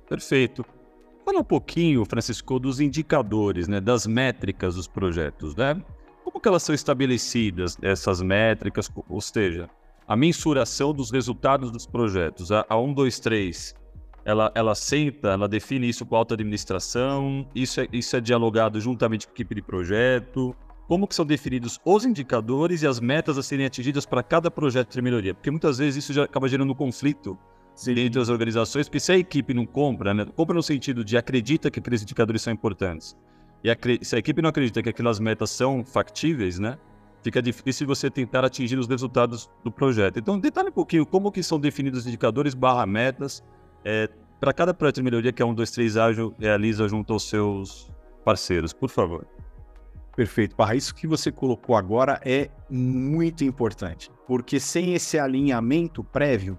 Perfeito. 0.08 0.64
Fala 1.24 1.40
um 1.40 1.44
pouquinho, 1.44 2.04
Francisco, 2.04 2.58
dos 2.58 2.80
indicadores, 2.80 3.66
né, 3.66 3.80
das 3.80 4.06
métricas 4.06 4.76
dos 4.76 4.86
projetos, 4.86 5.56
né? 5.56 5.82
Como 6.22 6.40
que 6.40 6.48
elas 6.48 6.62
são 6.62 6.74
estabelecidas, 6.74 7.76
essas 7.82 8.22
métricas, 8.22 8.90
ou 9.08 9.20
seja, 9.20 9.68
a 10.06 10.14
mensuração 10.14 10.94
dos 10.94 11.10
resultados 11.10 11.70
dos 11.72 11.84
projetos, 11.84 12.52
a, 12.52 12.64
a 12.68 12.78
1, 12.78 12.94
2, 12.94 13.18
3, 13.18 13.74
ela, 14.24 14.52
ela 14.54 14.74
senta, 14.74 15.30
ela 15.30 15.48
define 15.48 15.88
isso 15.88 16.06
com 16.06 16.14
a 16.14 16.18
alta 16.18 16.34
administração, 16.34 17.46
isso 17.54 17.80
é, 17.80 17.88
isso 17.92 18.16
é 18.16 18.20
dialogado 18.20 18.80
juntamente 18.80 19.26
com 19.26 19.32
a 19.32 19.34
equipe 19.34 19.54
de 19.56 19.62
projeto, 19.62 20.54
como 20.86 21.08
que 21.08 21.14
são 21.14 21.26
definidos 21.26 21.80
os 21.84 22.04
indicadores 22.04 22.82
e 22.82 22.86
as 22.86 23.00
metas 23.00 23.36
a 23.36 23.42
serem 23.42 23.66
atingidas 23.66 24.06
para 24.06 24.22
cada 24.22 24.48
projeto 24.48 24.92
de 24.92 25.02
melhoria, 25.02 25.34
porque 25.34 25.50
muitas 25.50 25.78
vezes 25.78 26.04
isso 26.04 26.12
já 26.12 26.24
acaba 26.24 26.48
gerando 26.48 26.74
conflito 26.74 27.36
Sim. 27.76 27.94
dentro 27.94 28.18
das 28.20 28.28
organizações, 28.30 28.88
porque 28.88 28.98
se 28.98 29.12
a 29.12 29.18
equipe 29.18 29.52
não 29.52 29.66
compra, 29.66 30.14
né, 30.14 30.26
compra 30.34 30.54
no 30.56 30.62
sentido 30.62 31.04
de 31.04 31.16
acredita 31.16 31.70
que 31.70 31.78
aqueles 31.78 32.02
indicadores 32.02 32.42
são 32.42 32.52
importantes, 32.52 33.16
e 33.62 33.70
a, 33.70 33.76
se 34.00 34.16
a 34.16 34.18
equipe 34.18 34.40
não 34.40 34.48
acredita 34.48 34.82
que 34.82 34.88
aquelas 34.88 35.20
metas 35.20 35.50
são 35.50 35.84
factíveis, 35.84 36.58
né, 36.58 36.78
fica 37.22 37.42
difícil 37.42 37.86
você 37.86 38.10
tentar 38.10 38.44
atingir 38.44 38.78
os 38.78 38.88
resultados 38.88 39.50
do 39.62 39.70
projeto. 39.70 40.18
Então, 40.18 40.38
detalhe 40.38 40.70
um 40.70 40.72
pouquinho 40.72 41.04
como 41.04 41.30
que 41.30 41.42
são 41.42 41.60
definidos 41.60 42.00
os 42.00 42.06
indicadores 42.06 42.54
barra 42.54 42.86
metas 42.86 43.44
é, 43.84 44.08
para 44.40 44.52
cada 44.52 44.72
projeto 44.72 44.96
de 44.96 45.02
melhoria 45.02 45.32
que 45.32 45.42
a 45.42 45.46
1, 45.46 45.54
2, 45.54 45.70
3 45.70 45.96
Ágil 45.96 46.34
realiza 46.38 46.88
junto 46.88 47.12
aos 47.12 47.28
seus 47.28 47.90
parceiros, 48.24 48.72
por 48.72 48.88
favor. 48.88 49.26
Perfeito, 50.16 50.56
Barra. 50.56 50.74
Isso 50.74 50.94
que 50.94 51.06
você 51.06 51.30
colocou 51.30 51.76
agora 51.76 52.18
é 52.24 52.48
muito 52.70 53.44
importante, 53.44 54.10
porque 54.26 54.58
sem 54.58 54.94
esse 54.94 55.18
alinhamento 55.18 56.02
prévio, 56.02 56.58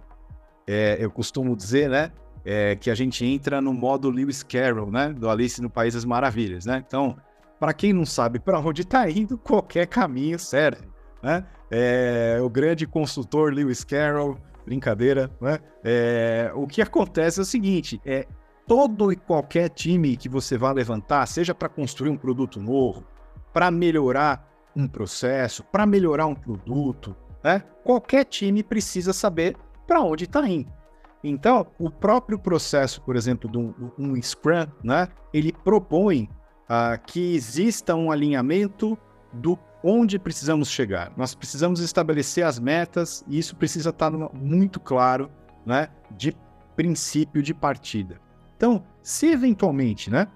é, 0.68 0.98
eu 1.00 1.10
costumo 1.10 1.56
dizer, 1.56 1.90
né, 1.90 2.12
é, 2.44 2.76
que 2.76 2.92
a 2.92 2.96
gente 2.96 3.26
entra 3.26 3.62
no 3.62 3.74
modo 3.74 4.10
Lewis 4.10 4.44
Carroll, 4.44 4.92
né, 4.92 5.14
do 5.14 5.30
Alice 5.30 5.62
no 5.62 5.70
País 5.70 5.94
das 5.94 6.06
Maravilhas, 6.06 6.66
né? 6.66 6.84
Então, 6.86 7.18
para 7.60 7.74
quem 7.74 7.94
não 7.94 8.06
sabe 8.06 8.40
para 8.40 8.60
onde 8.60 8.84
está 8.84 9.10
indo, 9.10 9.38
qualquer 9.38 9.88
caminho 9.88 10.38
serve, 10.38 10.88
né? 11.24 11.46
É, 11.70 12.40
o 12.42 12.50
grande 12.50 12.86
consultor 12.86 13.52
Lewis 13.52 13.84
Carroll, 13.84 14.38
brincadeira, 14.66 15.32
né? 15.42 15.60
É, 15.84 16.52
o 16.54 16.68
que 16.68 16.82
acontece 16.82 17.40
é 17.40 17.42
o 17.42 17.46
seguinte: 17.46 18.00
é 18.06 18.28
todo 18.68 19.12
e 19.12 19.16
qualquer 19.16 19.70
time 19.70 20.16
que 20.16 20.30
você 20.30 20.58
vá 20.58 20.72
levantar, 20.72 21.26
seja 21.26 21.56
para 21.56 21.70
construir 21.70 22.10
um 22.10 22.18
produto 22.18 22.62
novo, 22.62 23.04
para 23.52 23.72
melhorar 23.72 24.48
um 24.76 24.88
processo, 24.88 25.64
para 25.64 25.86
melhorar 25.86 26.28
um 26.28 26.36
produto, 26.36 27.16
né? 27.44 27.64
Qualquer 27.84 28.26
time 28.26 28.62
precisa 28.62 29.12
saber 29.12 29.56
para 29.88 30.02
onde 30.02 30.26
está 30.26 30.48
indo. 30.48 30.72
Então, 31.24 31.68
o 31.80 31.90
próprio 31.90 32.38
processo, 32.38 33.02
por 33.02 33.16
exemplo, 33.16 33.50
de 33.50 33.58
um, 33.58 33.74
um 33.98 34.22
Scrum, 34.22 34.68
né, 34.84 35.08
ele 35.34 35.52
propõe 35.52 36.30
uh, 36.64 37.02
que 37.06 37.36
exista 37.36 37.96
um 37.96 38.12
alinhamento 38.12 38.98
do 39.34 39.58
onde 39.84 40.20
precisamos 40.20 40.70
chegar. 40.70 41.12
Nós 41.18 41.34
precisamos 41.34 41.80
estabelecer 41.80 42.46
as 42.46 42.60
metas 42.60 43.24
e 43.28 43.40
isso 43.40 43.56
precisa 43.56 43.90
estar 43.90 44.12
muito 44.12 44.80
claro, 44.80 45.30
né, 45.66 45.90
de 46.12 46.36
princípio 46.76 47.42
de 47.42 47.54
partida. 47.54 48.20
Então, 48.56 48.84
se 49.02 49.28
eventualmente, 49.28 50.10
né, 50.10 50.28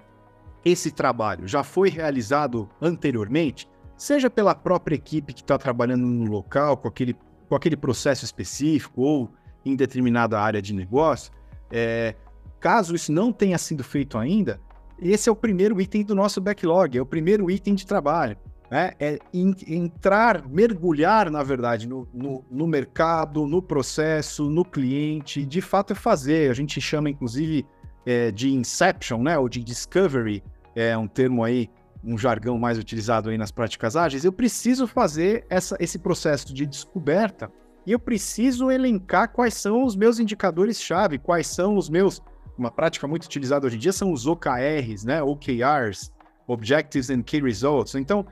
esse 0.63 0.91
trabalho 0.91 1.47
já 1.47 1.63
foi 1.63 1.89
realizado 1.89 2.69
anteriormente, 2.81 3.67
seja 3.97 4.29
pela 4.29 4.55
própria 4.55 4.95
equipe 4.95 5.33
que 5.33 5.41
está 5.41 5.57
trabalhando 5.57 6.05
no 6.05 6.25
local 6.29 6.77
com 6.77 6.87
aquele, 6.87 7.15
com 7.47 7.55
aquele 7.55 7.75
processo 7.75 8.25
específico 8.25 9.01
ou 9.01 9.31
em 9.65 9.75
determinada 9.75 10.39
área 10.39 10.61
de 10.61 10.73
negócio, 10.73 11.31
é, 11.71 12.15
caso 12.59 12.95
isso 12.95 13.11
não 13.11 13.31
tenha 13.31 13.57
sido 13.57 13.83
feito 13.83 14.17
ainda, 14.17 14.59
esse 15.01 15.27
é 15.27 15.31
o 15.31 15.35
primeiro 15.35 15.81
item 15.81 16.03
do 16.03 16.13
nosso 16.13 16.39
backlog, 16.39 16.95
é 16.95 17.01
o 17.01 17.05
primeiro 17.05 17.49
item 17.49 17.73
de 17.73 17.87
trabalho. 17.87 18.37
Né? 18.69 18.93
É 18.99 19.19
entrar, 19.33 20.47
mergulhar, 20.47 21.29
na 21.31 21.41
verdade, 21.43 21.87
no, 21.87 22.07
no, 22.13 22.45
no, 22.49 22.67
mercado, 22.67 23.45
no 23.47 23.61
processo, 23.61 24.49
no 24.49 24.63
cliente, 24.63 25.45
de 25.45 25.59
fato 25.59 25.91
é 25.91 25.95
fazer. 25.95 26.51
A 26.51 26.53
gente 26.53 26.79
chama, 26.79 27.09
inclusive, 27.09 27.65
é, 28.05 28.31
de 28.31 28.53
inception, 28.53 29.23
né? 29.23 29.37
ou 29.37 29.49
de 29.49 29.63
discovery, 29.63 30.43
é 30.75 30.95
um 30.95 31.07
termo 31.07 31.43
aí, 31.43 31.67
um 32.03 32.17
jargão 32.17 32.57
mais 32.57 32.77
utilizado 32.77 33.29
aí 33.29 33.37
nas 33.37 33.51
práticas 33.51 33.95
ágeis. 33.95 34.23
Eu 34.23 34.31
preciso 34.31 34.87
fazer 34.87 35.45
essa, 35.49 35.75
esse 35.79 35.97
processo 35.99 36.53
de 36.53 36.65
descoberta 36.65 37.51
e 37.85 37.91
eu 37.91 37.99
preciso 37.99 38.69
elencar 38.69 39.31
quais 39.31 39.53
são 39.53 39.83
os 39.83 39.95
meus 39.95 40.19
indicadores-chave, 40.19 41.17
quais 41.17 41.47
são 41.47 41.75
os 41.77 41.89
meus. 41.89 42.21
Uma 42.57 42.69
prática 42.69 43.07
muito 43.07 43.25
utilizada 43.25 43.65
hoje 43.65 43.77
em 43.77 43.79
dia 43.79 43.93
são 43.93 44.11
os 44.11 44.27
OKRs, 44.27 45.05
né? 45.05 45.21
OKRs, 45.23 46.11
Objectives 46.47 47.09
and 47.09 47.23
Key 47.23 47.41
Results. 47.41 47.95
Então, 47.95 48.25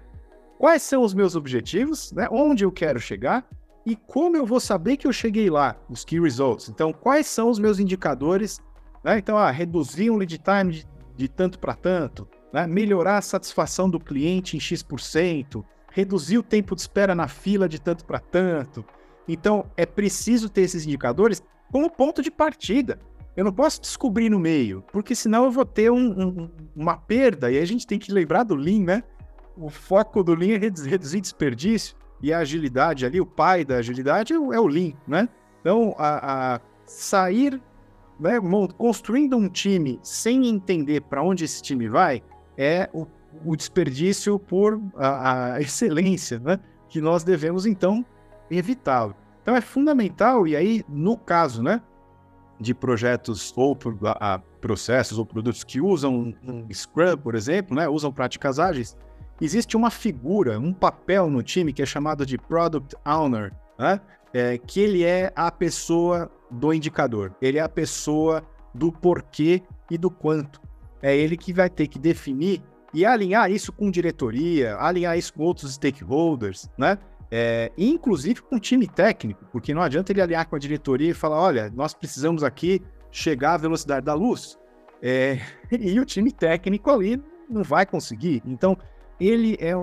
quais 0.57 0.83
são 0.83 1.03
os 1.03 1.13
meus 1.13 1.35
objetivos, 1.35 2.11
né? 2.11 2.27
Onde 2.29 2.63
eu 2.63 2.71
quero 2.71 2.99
chegar 2.99 3.47
e 3.85 3.95
como 3.95 4.37
eu 4.37 4.45
vou 4.45 4.59
saber 4.59 4.97
que 4.97 5.07
eu 5.07 5.13
cheguei 5.13 5.49
lá, 5.49 5.75
os 5.89 6.05
Key 6.05 6.19
Results. 6.19 6.69
Então, 6.69 6.93
quais 6.93 7.25
são 7.25 7.49
os 7.49 7.57
meus 7.57 7.79
indicadores? 7.79 8.61
Né? 9.03 9.17
Então, 9.17 9.37
ah, 9.37 9.49
reduzir 9.49 10.11
um 10.11 10.17
lead 10.17 10.37
time 10.37 10.71
de, 10.71 10.87
de 11.15 11.27
tanto 11.27 11.57
para 11.57 11.73
tanto, 11.73 12.27
né? 12.53 12.67
melhorar 12.67 13.17
a 13.17 13.21
satisfação 13.21 13.89
do 13.89 13.99
cliente 13.99 14.55
em 14.55 14.59
X%, 14.59 15.65
reduzir 15.91 16.37
o 16.37 16.43
tempo 16.43 16.75
de 16.75 16.81
espera 16.81 17.15
na 17.15 17.27
fila 17.27 17.67
de 17.67 17.79
tanto 17.79 18.05
para 18.05 18.19
tanto, 18.19 18.85
então, 19.33 19.65
é 19.77 19.85
preciso 19.85 20.49
ter 20.49 20.61
esses 20.61 20.85
indicadores 20.85 21.41
como 21.71 21.89
ponto 21.89 22.21
de 22.21 22.31
partida. 22.31 22.99
Eu 23.37 23.45
não 23.45 23.53
posso 23.53 23.79
descobrir 23.79 24.29
no 24.29 24.39
meio, 24.39 24.83
porque 24.91 25.15
senão 25.15 25.45
eu 25.45 25.51
vou 25.51 25.65
ter 25.65 25.91
um, 25.91 25.97
um, 25.97 26.49
uma 26.75 26.97
perda. 26.97 27.51
E 27.51 27.57
a 27.57 27.65
gente 27.65 27.87
tem 27.87 27.99
que 27.99 28.11
lembrar 28.11 28.43
do 28.43 28.55
Lean, 28.55 28.83
né? 28.83 29.03
O 29.55 29.69
foco 29.69 30.23
do 30.23 30.33
Lean 30.33 30.55
é 30.55 30.57
reduzir 30.57 31.21
desperdício 31.21 31.95
e 32.21 32.33
a 32.33 32.39
agilidade 32.39 33.05
ali, 33.05 33.21
o 33.21 33.25
pai 33.25 33.63
da 33.63 33.77
agilidade 33.77 34.33
é 34.33 34.39
o, 34.39 34.53
é 34.53 34.59
Lean, 34.59 34.93
né? 35.07 35.29
Então, 35.61 35.95
a, 35.97 36.55
a 36.55 36.61
sair, 36.85 37.61
né, 38.19 38.33
construindo 38.77 39.37
um 39.37 39.47
time 39.47 39.99
sem 40.03 40.47
entender 40.47 41.01
para 41.01 41.23
onde 41.23 41.45
esse 41.45 41.61
time 41.61 41.87
vai, 41.87 42.21
é 42.57 42.89
o, 42.93 43.05
o 43.45 43.55
desperdício 43.55 44.37
por 44.39 44.81
a, 44.95 45.53
a 45.53 45.61
excelência, 45.61 46.39
né? 46.39 46.59
Que 46.89 46.99
nós 46.99 47.23
devemos, 47.23 47.65
então, 47.65 48.03
evitá-lo. 48.49 49.15
Então 49.41 49.55
é 49.55 49.61
fundamental, 49.61 50.47
e 50.47 50.55
aí, 50.55 50.83
no 50.87 51.17
caso, 51.17 51.63
né, 51.63 51.81
de 52.59 52.73
projetos 52.73 53.53
ou 53.55 53.77
a, 54.03 54.35
a, 54.35 54.39
processos 54.39 55.17
ou 55.17 55.25
produtos 55.25 55.63
que 55.63 55.79
usam 55.79 56.35
um 56.43 56.67
Scrum, 56.73 57.17
por 57.17 57.35
exemplo, 57.35 57.75
né, 57.75 57.87
usam 57.87 58.11
práticas 58.11 58.59
ágeis, 58.59 58.97
existe 59.39 59.77
uma 59.77 59.89
figura, 59.89 60.59
um 60.59 60.73
papel 60.73 61.29
no 61.29 61.41
time 61.41 61.71
que 61.71 61.81
é 61.81 61.85
chamado 61.85 62.25
de 62.25 62.37
Product 62.37 62.95
Owner, 63.05 63.53
né, 63.77 64.01
é, 64.33 64.57
que 64.57 64.81
ele 64.81 65.03
é 65.03 65.31
a 65.35 65.49
pessoa 65.49 66.29
do 66.51 66.73
indicador, 66.73 67.33
ele 67.41 67.57
é 67.57 67.61
a 67.61 67.69
pessoa 67.69 68.43
do 68.73 68.91
porquê 68.91 69.63
e 69.89 69.97
do 69.97 70.11
quanto. 70.11 70.61
É 71.01 71.15
ele 71.15 71.37
que 71.37 71.53
vai 71.53 71.69
ter 71.69 71.87
que 71.87 71.97
definir 71.97 72.61
e 72.93 73.05
alinhar 73.05 73.49
isso 73.49 73.71
com 73.71 73.89
diretoria, 73.89 74.75
alinhar 74.77 75.17
isso 75.17 75.33
com 75.33 75.43
outros 75.43 75.73
stakeholders, 75.73 76.69
né? 76.77 76.97
É, 77.31 77.71
inclusive 77.77 78.41
com 78.41 78.55
o 78.55 78.59
time 78.59 78.87
técnico, 78.87 79.45
porque 79.51 79.73
não 79.73 79.83
adianta 79.83 80.11
ele 80.11 80.21
aliar 80.21 80.47
com 80.47 80.55
a 80.55 80.59
diretoria 80.59 81.11
e 81.11 81.13
falar: 81.13 81.39
olha, 81.39 81.69
nós 81.75 81.93
precisamos 81.93 82.43
aqui 82.43 82.81
chegar 83.11 83.53
à 83.53 83.57
velocidade 83.57 84.05
da 84.05 84.13
luz. 84.13 84.57
É, 85.01 85.39
e 85.71 85.99
o 85.99 86.05
time 86.05 86.31
técnico 86.31 86.89
ali 86.89 87.21
não 87.49 87.63
vai 87.63 87.85
conseguir. 87.85 88.41
Então, 88.45 88.77
ele 89.19 89.57
é, 89.59 89.73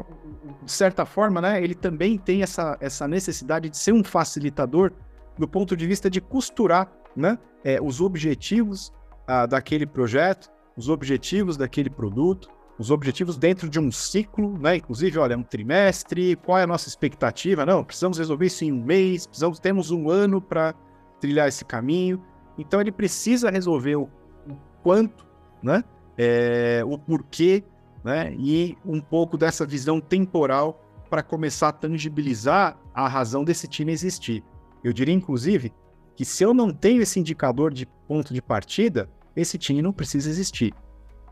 de 0.64 0.72
certa 0.72 1.04
forma, 1.04 1.40
né, 1.40 1.62
ele 1.62 1.74
também 1.74 2.16
tem 2.16 2.42
essa, 2.42 2.76
essa 2.80 3.06
necessidade 3.06 3.68
de 3.68 3.76
ser 3.76 3.92
um 3.92 4.02
facilitador 4.02 4.92
do 5.38 5.46
ponto 5.46 5.76
de 5.76 5.86
vista 5.86 6.08
de 6.08 6.20
costurar 6.20 6.90
né, 7.14 7.38
é, 7.62 7.80
os 7.80 8.00
objetivos 8.00 8.92
ah, 9.26 9.44
daquele 9.44 9.86
projeto, 9.86 10.50
os 10.76 10.88
objetivos 10.88 11.56
daquele 11.56 11.90
produto, 11.90 12.48
os 12.78 12.90
objetivos 12.90 13.36
dentro 13.36 13.68
de 13.68 13.80
um 13.80 13.90
ciclo, 13.90 14.58
né? 14.58 14.76
Inclusive, 14.76 15.18
olha, 15.18 15.36
um 15.36 15.42
trimestre, 15.42 16.36
qual 16.36 16.58
é 16.58 16.62
a 16.62 16.66
nossa 16.66 16.88
expectativa? 16.88 17.64
Não, 17.64 17.82
precisamos 17.82 18.18
resolver 18.18 18.46
isso 18.46 18.64
em 18.64 18.72
um 18.72 18.82
mês, 18.82 19.26
precisamos, 19.26 19.58
temos 19.58 19.90
um 19.90 20.10
ano 20.10 20.40
para 20.40 20.74
trilhar 21.20 21.48
esse 21.48 21.64
caminho. 21.64 22.22
Então 22.58 22.80
ele 22.80 22.92
precisa 22.92 23.50
resolver 23.50 23.96
o, 23.96 24.02
o 24.48 24.56
quanto, 24.82 25.26
né? 25.62 25.82
É, 26.18 26.82
o 26.86 26.98
porquê, 26.98 27.64
né? 28.04 28.34
E 28.38 28.76
um 28.84 29.00
pouco 29.00 29.38
dessa 29.38 29.64
visão 29.64 30.00
temporal 30.00 30.82
para 31.08 31.22
começar 31.22 31.68
a 31.68 31.72
tangibilizar 31.72 32.78
a 32.94 33.08
razão 33.08 33.44
desse 33.44 33.66
time 33.66 33.92
existir. 33.92 34.42
Eu 34.82 34.92
diria, 34.92 35.14
inclusive, 35.14 35.72
que 36.14 36.24
se 36.24 36.42
eu 36.42 36.52
não 36.52 36.70
tenho 36.70 37.02
esse 37.02 37.18
indicador 37.20 37.72
de 37.72 37.86
ponto 38.06 38.34
de 38.34 38.42
partida, 38.42 39.08
esse 39.34 39.58
time 39.58 39.82
não 39.82 39.92
precisa 39.92 40.28
existir. 40.28 40.74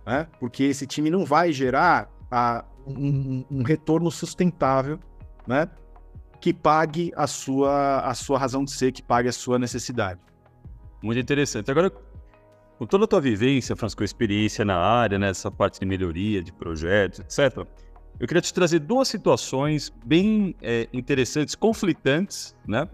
Né? 0.07 0.27
Porque 0.39 0.65
esse 0.65 0.87
time 0.87 1.11
não 1.11 1.25
vai 1.25 1.53
gerar 1.53 2.11
a, 2.31 2.65
um, 2.87 3.45
um, 3.51 3.63
retorno 3.63 4.11
sustentável 4.11 4.99
né? 5.47 5.69
que 6.41 6.53
pague 6.53 7.13
a 7.17 7.27
sua, 7.27 8.01
a 8.01 8.15
sua 8.15 8.39
razão 8.39 8.65
de 8.65 8.71
ser, 8.71 8.93
que 8.93 9.03
pague 9.03 9.29
a 9.29 9.33
sua 9.33 9.59
necessidade. 9.59 10.21
Muito 11.03 11.19
interessante. 11.19 11.71
Agora, 11.71 11.91
com 12.79 12.87
toda 12.87 13.05
a 13.05 13.09
tua 13.09 13.21
vivência, 13.21 13.75
Francisco, 13.77 14.03
experiência 14.05 14.65
na 14.65 14.77
área, 14.77 15.19
nessa 15.19 15.49
né, 15.49 15.57
parte 15.57 15.81
de 15.81 15.87
melhoria, 15.87 16.43
de 16.43 16.53
projetos, 16.53 17.21
etc., 17.21 17.67
eu 18.19 18.29
queria 18.29 18.41
te 18.41 18.55
trazer 18.55 18.79
duas 18.79 19.09
situações 19.09 19.93
bem 20.05 20.55
é, 20.63 20.89
interessantes, 20.93 21.55
conflitantes, 21.55 22.55
né? 22.67 22.89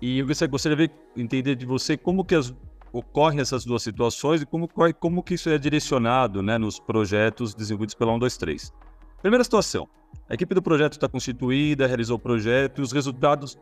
E 0.00 0.20
eu 0.20 0.26
gostaria 0.48 0.88
de 0.88 0.90
entender 1.16 1.54
de 1.56 1.66
você 1.66 1.96
como 1.96 2.24
que 2.24 2.34
as, 2.34 2.54
ocorrem 2.98 3.40
essas 3.40 3.64
duas 3.64 3.82
situações 3.82 4.42
e 4.42 4.46
como, 4.46 4.68
como 4.98 5.22
que 5.22 5.34
isso 5.34 5.48
é 5.50 5.58
direcionado 5.58 6.42
né, 6.42 6.58
nos 6.58 6.78
projetos 6.78 7.54
desenvolvidos 7.54 7.94
pela 7.94 8.12
123. 8.12 8.72
Primeira 9.20 9.44
situação, 9.44 9.88
a 10.28 10.34
equipe 10.34 10.54
do 10.54 10.62
projeto 10.62 10.92
está 10.92 11.08
constituída, 11.08 11.86
realizou 11.86 12.16
o 12.16 12.20
projeto 12.20 12.80
e 12.80 12.82
os 12.82 12.92
resultados 12.92 13.58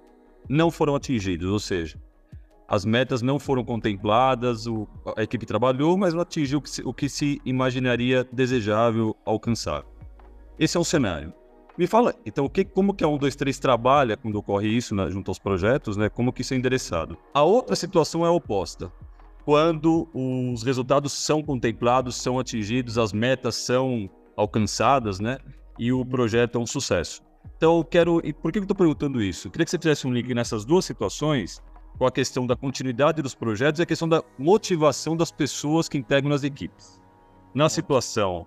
não 0.48 0.70
foram 0.70 0.94
atingidos, 0.94 1.50
ou 1.50 1.58
seja, 1.58 1.98
as 2.68 2.84
metas 2.84 3.22
não 3.22 3.38
foram 3.38 3.64
contempladas, 3.64 4.66
o, 4.66 4.88
a 5.16 5.22
equipe 5.22 5.44
trabalhou, 5.44 5.96
mas 5.96 6.14
não 6.14 6.22
atingiu 6.22 6.58
o 6.58 6.62
que 6.62 6.70
se, 6.70 6.82
o 6.82 6.94
que 6.94 7.08
se 7.08 7.40
imaginaria 7.44 8.26
desejável 8.32 9.16
alcançar. 9.24 9.84
Esse 10.58 10.76
é 10.76 10.80
um 10.80 10.84
cenário. 10.84 11.32
Me 11.76 11.88
fala, 11.88 12.14
então, 12.24 12.48
que, 12.48 12.64
como 12.64 12.94
que 12.94 13.02
a 13.02 13.08
123 13.08 13.58
trabalha 13.58 14.16
quando 14.16 14.36
ocorre 14.36 14.68
isso 14.68 14.94
né, 14.94 15.10
junto 15.10 15.30
aos 15.30 15.40
projetos, 15.40 15.96
né? 15.96 16.08
Como 16.08 16.32
que 16.32 16.42
isso 16.42 16.54
é 16.54 16.56
endereçado? 16.56 17.18
A 17.34 17.42
outra 17.42 17.74
situação 17.74 18.24
é 18.24 18.28
a 18.28 18.32
oposta. 18.32 18.92
Quando 19.44 20.08
os 20.14 20.62
resultados 20.62 21.12
são 21.12 21.42
contemplados, 21.42 22.16
são 22.16 22.38
atingidos, 22.38 22.96
as 22.96 23.12
metas 23.12 23.56
são 23.56 24.08
alcançadas, 24.36 25.20
né? 25.20 25.38
E 25.78 25.92
o 25.92 26.04
projeto 26.04 26.56
é 26.56 26.60
um 26.60 26.66
sucesso. 26.66 27.22
Então, 27.56 27.78
eu 27.78 27.84
quero. 27.84 28.20
E 28.24 28.32
por 28.32 28.50
que 28.50 28.58
eu 28.58 28.62
estou 28.62 28.76
perguntando 28.76 29.22
isso? 29.22 29.48
Eu 29.48 29.52
queria 29.52 29.66
que 29.66 29.70
você 29.70 29.78
fizesse 29.78 30.06
um 30.06 30.12
link 30.12 30.32
nessas 30.32 30.64
duas 30.64 30.86
situações, 30.86 31.62
com 31.98 32.06
a 32.06 32.10
questão 32.10 32.46
da 32.46 32.56
continuidade 32.56 33.20
dos 33.20 33.34
projetos 33.34 33.80
e 33.80 33.82
a 33.82 33.86
questão 33.86 34.08
da 34.08 34.22
motivação 34.38 35.14
das 35.14 35.30
pessoas 35.30 35.88
que 35.88 35.98
integram 35.98 36.32
as 36.32 36.42
equipes. 36.42 37.00
Na 37.54 37.68
situação 37.68 38.46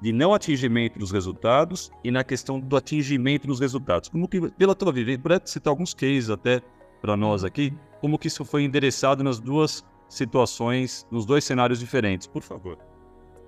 de 0.00 0.12
não 0.12 0.34
atingimento 0.34 0.98
dos 0.98 1.10
resultados 1.10 1.90
e 2.02 2.10
na 2.10 2.24
questão 2.24 2.58
do 2.58 2.76
atingimento 2.76 3.46
dos 3.46 3.60
resultados. 3.60 4.08
Como 4.08 4.26
que, 4.26 4.50
pela 4.52 4.74
tua 4.74 4.92
vivência, 4.92 5.20
pode 5.22 5.50
citar 5.50 5.70
alguns 5.70 5.94
cases 5.94 6.30
até 6.30 6.62
para 7.00 7.16
nós 7.16 7.44
aqui, 7.44 7.72
como 8.00 8.18
que 8.18 8.28
isso 8.28 8.44
foi 8.44 8.64
endereçado 8.64 9.22
nas 9.22 9.38
duas 9.38 9.84
situações, 10.16 11.06
nos 11.10 11.26
dois 11.26 11.44
cenários 11.44 11.78
diferentes, 11.78 12.26
por 12.26 12.42
favor. 12.42 12.78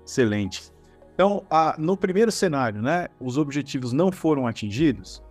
Excelente. 0.05 0.71
Então, 1.13 1.43
a, 1.49 1.75
no 1.77 1.97
primeiro 1.97 2.31
cenário, 2.31 2.81
né, 2.81 3.07
os 3.19 3.37
objetivos 3.37 3.91
não 3.91 4.11
foram 4.11 4.45
atingidos. 4.45 5.23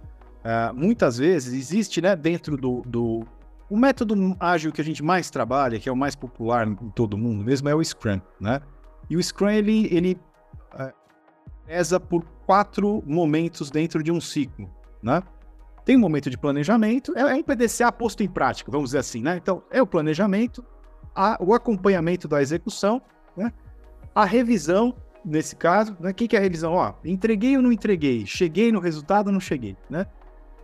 Uh, 0.45 0.75
muitas 0.75 1.19
vezes 1.19 1.55
existe, 1.55 2.01
né, 2.01 2.15
dentro 2.17 2.57
do, 2.57 2.83
do 2.87 3.25
o 3.69 3.77
método 3.77 4.37
ágil 4.39 4.73
que 4.73 4.81
a 4.81 4.85
gente 4.85 5.03
mais 5.03 5.31
trabalha, 5.31 5.79
que 5.79 5.89
é 5.89 5.93
o 5.93 5.97
mais 5.97 6.15
popular 6.15 6.69
em 6.69 6.75
todo 6.91 7.19
mundo 7.19 7.45
mesmo, 7.45 7.69
é 7.69 7.75
o 7.75 7.83
Scrum, 7.83 8.21
né? 8.41 8.61
E 9.11 9.17
o 9.17 9.23
Scrum 9.23 9.49
ele, 9.49 9.89
ele 9.93 10.17
pesa 11.67 11.99
por 11.99 12.25
quatro 12.47 13.03
momentos 13.05 13.71
dentro 13.71 14.03
de 14.03 14.13
um 14.13 14.21
ciclo, 14.21 14.71
né? 15.03 15.23
Tem 15.85 15.97
um 15.97 16.01
momento 16.01 16.31
de 16.31 16.39
planejamento, 16.39 17.13
é, 17.17 17.39
é 17.39 17.43
PDCA 17.43 17.93
posto 17.93 18.23
em 18.23 18.29
prática, 18.29 18.71
vamos 18.71 18.91
dizer 18.91 18.99
assim, 18.99 19.21
né? 19.21 19.37
Então, 19.37 19.63
é 19.71 19.83
o 19.83 19.87
planejamento, 19.87 20.65
a, 21.17 21.39
o 21.41 21.55
acompanhamento 21.55 22.29
da 22.29 22.43
execução, 22.43 23.01
né? 23.37 23.53
A 24.15 24.25
revisão, 24.25 24.95
nesse 25.25 25.57
caso, 25.57 25.97
né? 25.99 26.11
O 26.11 26.15
que, 26.15 26.29
que 26.29 26.37
é 26.37 26.39
a 26.39 26.43
revisão? 26.43 26.75
Ó, 26.75 26.93
entreguei 27.05 27.57
ou 27.57 27.63
não 27.63 27.73
entreguei? 27.73 28.27
Cheguei 28.27 28.71
no 28.71 28.79
resultado 28.79 29.29
ou 29.29 29.33
não 29.33 29.41
cheguei, 29.41 29.77
né? 29.89 30.07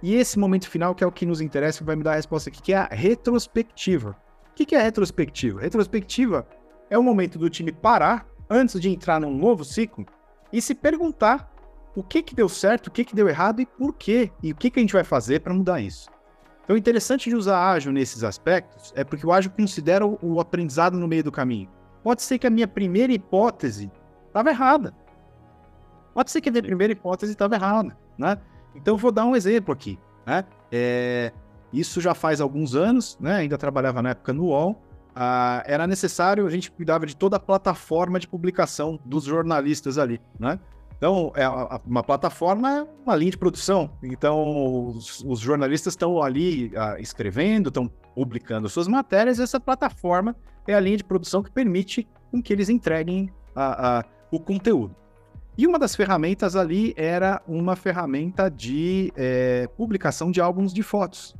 E 0.02 0.14
esse 0.14 0.38
momento 0.38 0.68
final, 0.68 0.94
que 0.94 1.02
é 1.02 1.06
o 1.06 1.12
que 1.12 1.24
nos 1.24 1.40
interessa, 1.40 1.84
vai 1.84 1.96
me 1.96 2.02
dar 2.02 2.12
a 2.12 2.16
resposta 2.16 2.50
aqui, 2.50 2.60
que 2.60 2.72
é 2.72 2.76
a 2.76 2.88
retrospectiva. 2.90 4.16
O 4.50 4.54
que, 4.54 4.66
que 4.66 4.74
é 4.74 4.82
retrospectiva? 4.82 5.60
Retrospectiva 5.60 6.46
é 6.90 6.98
o 6.98 7.02
momento 7.02 7.38
do 7.38 7.48
time 7.48 7.72
parar, 7.72 8.26
antes 8.50 8.78
de 8.80 8.90
entrar 8.90 9.20
num 9.20 9.34
novo 9.34 9.64
ciclo, 9.64 10.04
e 10.52 10.60
se 10.60 10.74
perguntar 10.74 11.50
o 11.94 12.02
que, 12.02 12.22
que 12.22 12.34
deu 12.34 12.48
certo, 12.48 12.88
o 12.88 12.90
que, 12.90 13.04
que 13.04 13.14
deu 13.14 13.28
errado 13.28 13.60
e 13.60 13.66
por 13.66 13.94
quê, 13.94 14.30
e 14.42 14.52
o 14.52 14.56
que, 14.56 14.70
que 14.70 14.80
a 14.80 14.82
gente 14.82 14.92
vai 14.92 15.04
fazer 15.04 15.40
para 15.40 15.54
mudar 15.54 15.80
isso. 15.80 16.10
Então, 16.72 16.76
o 16.76 16.78
interessante 16.78 17.28
de 17.28 17.36
usar 17.36 17.70
ágil 17.70 17.92
nesses 17.92 18.24
aspectos 18.24 18.94
é 18.96 19.04
porque 19.04 19.26
o 19.26 19.32
ágil 19.32 19.50
considera 19.50 20.06
o, 20.06 20.40
aprendizado 20.40 20.96
no 20.96 21.06
meio 21.06 21.22
do 21.22 21.30
caminho. 21.30 21.68
Pode 22.02 22.22
ser 22.22 22.38
que 22.38 22.46
a 22.46 22.50
minha 22.50 22.66
primeira 22.66 23.12
hipótese 23.12 23.90
estava 24.26 24.48
errada. 24.48 24.94
Pode 26.14 26.30
ser 26.30 26.40
que 26.40 26.48
a 26.48 26.52
minha 26.52 26.62
primeira 26.62 26.94
hipótese 26.94 27.32
estava 27.32 27.56
errada, 27.56 27.94
né? 28.16 28.38
Então, 28.74 28.96
vou 28.96 29.12
dar 29.12 29.26
um 29.26 29.36
exemplo 29.36 29.72
aqui, 29.72 29.98
né? 30.24 30.46
É, 30.70 31.30
isso 31.72 32.00
já 32.00 32.14
faz 32.14 32.40
alguns 32.40 32.74
anos, 32.74 33.18
né? 33.20 33.34
Ainda 33.36 33.58
trabalhava 33.58 34.00
na 34.00 34.10
época 34.10 34.32
no 34.32 34.44
UOL 34.44 34.80
ah, 35.14 35.62
era 35.66 35.86
necessário, 35.86 36.46
a 36.46 36.50
gente 36.50 36.70
cuidava 36.70 37.04
de 37.04 37.14
toda 37.14 37.36
a 37.36 37.40
plataforma 37.40 38.18
de 38.18 38.26
publicação 38.26 38.98
dos 39.04 39.24
jornalistas 39.24 39.98
ali, 39.98 40.20
né? 40.38 40.58
Então, 41.02 41.32
é 41.34 41.48
uma 41.84 42.04
plataforma 42.04 42.70
é 42.70 42.86
uma 43.04 43.16
linha 43.16 43.32
de 43.32 43.36
produção. 43.36 43.90
Então, 44.04 44.86
os, 44.86 45.18
os 45.24 45.40
jornalistas 45.40 45.94
estão 45.94 46.22
ali 46.22 46.70
ah, 46.76 46.94
escrevendo, 47.00 47.70
estão 47.70 47.88
publicando 48.14 48.68
suas 48.68 48.86
matérias, 48.86 49.40
essa 49.40 49.58
plataforma 49.58 50.36
é 50.64 50.74
a 50.74 50.78
linha 50.78 50.98
de 50.98 51.02
produção 51.02 51.42
que 51.42 51.50
permite 51.50 52.06
com 52.30 52.40
que 52.40 52.52
eles 52.52 52.68
entreguem 52.68 53.32
a, 53.52 53.98
a, 53.98 54.04
o 54.30 54.38
conteúdo. 54.38 54.94
E 55.58 55.66
uma 55.66 55.76
das 55.76 55.96
ferramentas 55.96 56.54
ali 56.54 56.94
era 56.96 57.42
uma 57.48 57.74
ferramenta 57.74 58.48
de 58.48 59.12
é, 59.16 59.66
publicação 59.76 60.30
de 60.30 60.40
álbuns 60.40 60.72
de 60.72 60.84
fotos. 60.84 61.34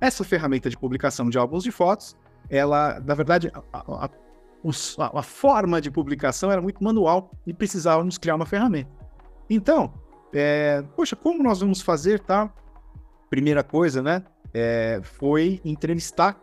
Essa 0.00 0.24
ferramenta 0.24 0.70
de 0.70 0.78
publicação 0.78 1.28
de 1.28 1.36
álbuns 1.36 1.64
de 1.64 1.70
fotos 1.70 2.16
ela, 2.48 2.98
na 3.04 3.14
verdade, 3.14 3.52
a, 3.74 4.06
a, 4.06 4.10
a, 5.18 5.22
forma 5.22 5.82
de 5.82 5.90
publicação 5.90 6.50
era 6.50 6.62
muito 6.62 6.82
manual 6.82 7.30
e 7.46 7.52
precisávamos 7.52 8.16
criar 8.16 8.36
uma 8.36 8.46
ferramenta. 8.46 9.01
Então, 9.48 9.92
é, 10.32 10.82
poxa, 10.96 11.14
como 11.14 11.42
nós 11.42 11.60
vamos 11.60 11.82
fazer, 11.82 12.20
tá? 12.20 12.52
Primeira 13.28 13.62
coisa, 13.62 14.02
né, 14.02 14.22
é, 14.52 15.00
foi 15.02 15.60
entrevistar, 15.64 16.40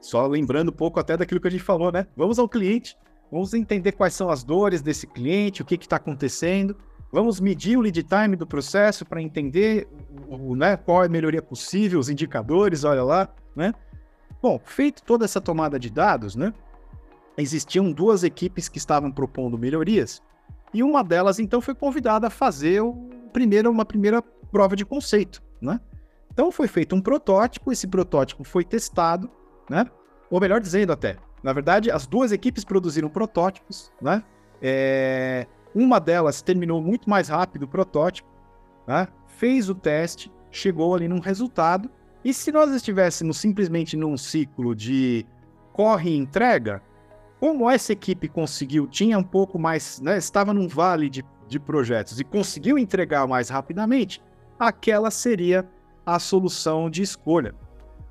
só 0.00 0.26
lembrando 0.26 0.70
um 0.70 0.74
pouco 0.74 0.98
até 0.98 1.16
daquilo 1.16 1.40
que 1.40 1.48
a 1.48 1.50
gente 1.50 1.62
falou, 1.62 1.92
né? 1.92 2.06
Vamos 2.16 2.38
ao 2.38 2.48
cliente, 2.48 2.96
vamos 3.30 3.54
entender 3.54 3.92
quais 3.92 4.14
são 4.14 4.30
as 4.30 4.42
dores 4.42 4.82
desse 4.82 5.06
cliente, 5.06 5.62
o 5.62 5.64
que 5.64 5.74
está 5.74 5.96
acontecendo, 5.96 6.76
vamos 7.12 7.40
medir 7.40 7.76
o 7.76 7.80
lead 7.80 8.02
time 8.02 8.36
do 8.36 8.46
processo 8.46 9.04
para 9.04 9.20
entender 9.20 9.88
o, 10.28 10.54
né, 10.56 10.76
qual 10.76 11.02
é 11.02 11.06
a 11.06 11.10
melhoria 11.10 11.42
possível, 11.42 11.98
os 11.98 12.08
indicadores, 12.08 12.84
olha 12.84 13.02
lá, 13.02 13.28
né? 13.54 13.74
Bom, 14.42 14.58
feito 14.64 15.02
toda 15.02 15.24
essa 15.24 15.40
tomada 15.40 15.78
de 15.78 15.90
dados, 15.90 16.34
né? 16.34 16.54
Existiam 17.36 17.92
duas 17.92 18.24
equipes 18.24 18.68
que 18.68 18.78
estavam 18.78 19.10
propondo 19.10 19.58
melhorias 19.58 20.22
e 20.72 20.82
uma 20.82 21.02
delas 21.02 21.38
então 21.38 21.60
foi 21.60 21.74
convidada 21.74 22.26
a 22.28 22.30
fazer 22.30 22.82
primeiro, 23.32 23.70
uma 23.70 23.84
primeira 23.84 24.22
prova 24.22 24.76
de 24.76 24.84
conceito, 24.84 25.42
né? 25.60 25.80
Então 26.32 26.50
foi 26.50 26.68
feito 26.68 26.94
um 26.94 27.00
protótipo, 27.00 27.72
esse 27.72 27.86
protótipo 27.86 28.44
foi 28.44 28.64
testado, 28.64 29.30
né? 29.68 29.86
Ou 30.30 30.40
melhor 30.40 30.60
dizendo 30.60 30.92
até, 30.92 31.16
na 31.42 31.52
verdade 31.52 31.90
as 31.90 32.06
duas 32.06 32.32
equipes 32.32 32.64
produziram 32.64 33.08
protótipos, 33.08 33.92
né? 34.00 34.22
É... 34.62 35.46
Uma 35.74 36.00
delas 36.00 36.42
terminou 36.42 36.82
muito 36.82 37.08
mais 37.08 37.28
rápido 37.28 37.62
o 37.62 37.68
protótipo, 37.68 38.28
né? 38.86 39.06
fez 39.26 39.68
o 39.68 39.74
teste, 39.74 40.30
chegou 40.50 40.94
ali 40.94 41.06
num 41.08 41.20
resultado 41.20 41.88
e 42.24 42.34
se 42.34 42.52
nós 42.52 42.70
estivéssemos 42.72 43.38
simplesmente 43.38 43.96
num 43.96 44.16
ciclo 44.16 44.74
de 44.74 45.24
corre 45.72 46.10
e 46.10 46.16
entrega, 46.16 46.82
como 47.40 47.70
essa 47.70 47.94
equipe 47.94 48.28
conseguiu, 48.28 48.86
tinha 48.86 49.18
um 49.18 49.24
pouco 49.24 49.58
mais, 49.58 49.98
né, 49.98 50.18
estava 50.18 50.52
num 50.52 50.68
vale 50.68 51.08
de, 51.08 51.24
de 51.48 51.58
projetos 51.58 52.20
e 52.20 52.24
conseguiu 52.24 52.78
entregar 52.78 53.26
mais 53.26 53.48
rapidamente, 53.48 54.22
aquela 54.58 55.10
seria 55.10 55.66
a 56.04 56.18
solução 56.18 56.90
de 56.90 57.00
escolha. 57.00 57.54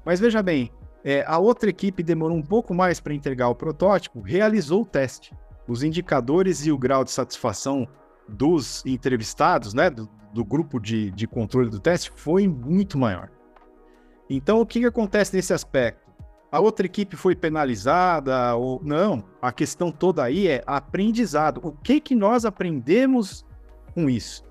Mas 0.04 0.20
veja 0.20 0.42
bem, 0.42 0.72
é, 1.04 1.24
a 1.28 1.38
outra 1.38 1.70
equipe 1.70 2.02
demorou 2.02 2.36
um 2.36 2.42
pouco 2.42 2.74
mais 2.74 3.00
para 3.00 3.14
entregar 3.14 3.50
o 3.50 3.56
protótipo, 3.56 4.20
realizou 4.20 4.82
o 4.82 4.86
teste. 4.86 5.32
Os 5.68 5.84
indicadores 5.84 6.66
e 6.66 6.72
o 6.72 6.78
grau 6.78 7.04
de 7.04 7.12
satisfação 7.12 7.88
dos 8.28 8.84
entrevistados, 8.84 9.76
né, 9.76 9.92
do, 9.92 10.10
do 10.34 10.44
grupo 10.44 10.80
de, 10.80 11.12
de 11.12 11.28
controle 11.28 11.70
do 11.70 11.80
teste, 11.80 12.12
foi 12.16 12.48
muito 12.48 12.98
maior. 12.98 13.30
Então, 14.28 14.60
o 14.60 14.66
que, 14.66 14.80
que 14.80 14.86
acontece 14.88 15.36
nesse 15.36 15.54
aspecto? 15.54 16.09
A 16.52 16.60
outra 16.60 16.86
equipe 16.86 17.16
foi 17.16 17.36
penalizada 17.36 18.56
ou 18.56 18.82
não? 18.84 19.24
A 19.42 19.52
questão 19.52 19.92
toda 19.92 20.24
aí 20.24 20.48
é 20.48 20.64
aprendizado. 20.66 21.60
O 21.64 21.72
que 21.72 22.00
que 22.00 22.16
nós 22.16 22.44
aprendemos 22.46 23.46
com 23.94 24.10
isso? 24.10 24.44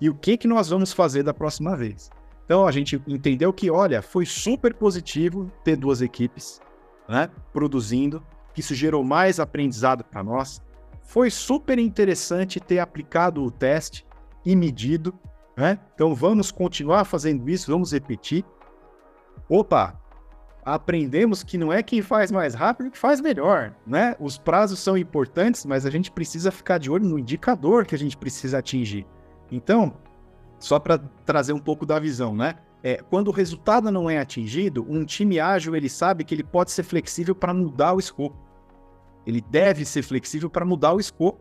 E 0.00 0.10
o 0.10 0.14
que 0.14 0.36
que 0.36 0.48
nós 0.48 0.68
vamos 0.68 0.92
fazer 0.92 1.22
da 1.22 1.32
próxima 1.32 1.76
vez? 1.76 2.10
Então 2.44 2.66
a 2.66 2.72
gente 2.72 3.00
entendeu 3.06 3.52
que, 3.52 3.70
olha, 3.70 4.02
foi 4.02 4.26
super 4.26 4.74
positivo 4.74 5.50
ter 5.62 5.76
duas 5.76 6.02
equipes. 6.02 6.60
né, 7.08 7.30
produzindo, 7.52 8.22
que 8.52 8.60
isso 8.60 8.74
gerou 8.74 9.04
mais 9.04 9.40
aprendizado 9.40 10.04
para 10.04 10.22
nós. 10.22 10.62
Foi 11.02 11.30
super 11.30 11.78
interessante 11.78 12.60
ter 12.60 12.78
aplicado 12.78 13.42
o 13.42 13.50
teste 13.50 14.06
e 14.44 14.56
medido, 14.56 15.14
né? 15.56 15.78
Então 15.94 16.14
vamos 16.14 16.50
continuar 16.50 17.04
fazendo 17.04 17.48
isso, 17.48 17.70
vamos 17.70 17.92
repetir. 17.92 18.44
Opa, 19.48 20.00
aprendemos 20.64 21.42
que 21.42 21.58
não 21.58 21.72
é 21.72 21.82
quem 21.82 22.00
faz 22.00 22.32
mais 22.32 22.54
rápido 22.54 22.90
que 22.90 22.98
faz 22.98 23.20
melhor, 23.20 23.74
né? 23.86 24.16
Os 24.18 24.38
prazos 24.38 24.78
são 24.78 24.96
importantes, 24.96 25.66
mas 25.66 25.84
a 25.84 25.90
gente 25.90 26.10
precisa 26.10 26.50
ficar 26.50 26.78
de 26.78 26.90
olho 26.90 27.04
no 27.04 27.18
indicador 27.18 27.84
que 27.84 27.94
a 27.94 27.98
gente 27.98 28.16
precisa 28.16 28.58
atingir. 28.58 29.06
Então, 29.52 29.94
só 30.58 30.78
para 30.78 30.98
trazer 31.26 31.52
um 31.52 31.58
pouco 31.58 31.84
da 31.84 31.98
visão, 31.98 32.34
né? 32.34 32.54
É, 32.82 32.96
quando 32.96 33.28
o 33.28 33.32
resultado 33.32 33.90
não 33.90 34.08
é 34.08 34.18
atingido, 34.18 34.86
um 34.88 35.04
time 35.04 35.40
ágil 35.40 35.74
ele 35.74 35.88
sabe 35.88 36.24
que 36.24 36.34
ele 36.34 36.44
pode 36.44 36.70
ser 36.70 36.82
flexível 36.82 37.34
para 37.34 37.52
mudar 37.52 37.94
o 37.94 37.98
escopo. 37.98 38.36
Ele 39.26 39.40
deve 39.40 39.84
ser 39.84 40.02
flexível 40.02 40.50
para 40.50 40.66
mudar 40.66 40.92
o 40.92 41.00
escopo, 41.00 41.40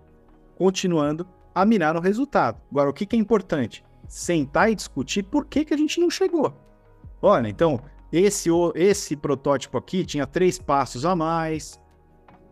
continuando 0.56 1.28
a 1.54 1.66
mirar 1.66 1.94
no 1.94 2.00
resultado. 2.00 2.62
Agora, 2.72 2.90
o 2.90 2.94
que, 2.94 3.06
que 3.06 3.16
é 3.16 3.20
importante? 3.20 3.84
Sentar 4.08 4.72
e 4.72 4.76
discutir 4.76 5.24
por 5.24 5.46
que, 5.46 5.66
que 5.66 5.74
a 5.74 5.78
gente 5.78 6.00
não 6.00 6.10
chegou. 6.10 6.54
Olha, 7.22 7.48
então, 7.48 7.80
esse, 8.14 8.50
esse 8.76 9.16
protótipo 9.16 9.78
aqui 9.78 10.06
tinha 10.06 10.28
três 10.28 10.60
passos 10.60 11.06
a 11.06 11.16
mais. 11.16 11.80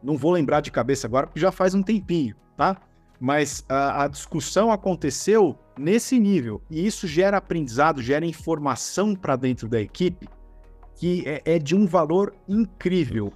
Não 0.02 0.18
vou 0.18 0.32
lembrar 0.32 0.62
de 0.62 0.72
cabeça 0.72 1.06
agora, 1.06 1.28
porque 1.28 1.40
já 1.40 1.52
faz 1.52 1.76
um 1.76 1.84
tempinho, 1.84 2.36
tá? 2.58 2.78
Mas 3.20 3.64
a, 3.70 4.04
a 4.04 4.08
discussão 4.08 4.72
aconteceu 4.72 5.56
nesse 5.78 6.20
nível. 6.20 6.62
E 6.70 6.86
isso 6.86 7.08
gera 7.08 7.38
aprendizado, 7.38 8.02
gera 8.02 8.26
informação 8.26 9.16
para 9.16 9.36
dentro 9.36 9.70
da 9.70 9.80
equipe 9.80 10.28
que 11.02 11.24
é, 11.28 11.42
é 11.56 11.60
de 11.60 11.76
um 11.76 11.88
valor 11.88 12.32
incrível. 12.48 13.34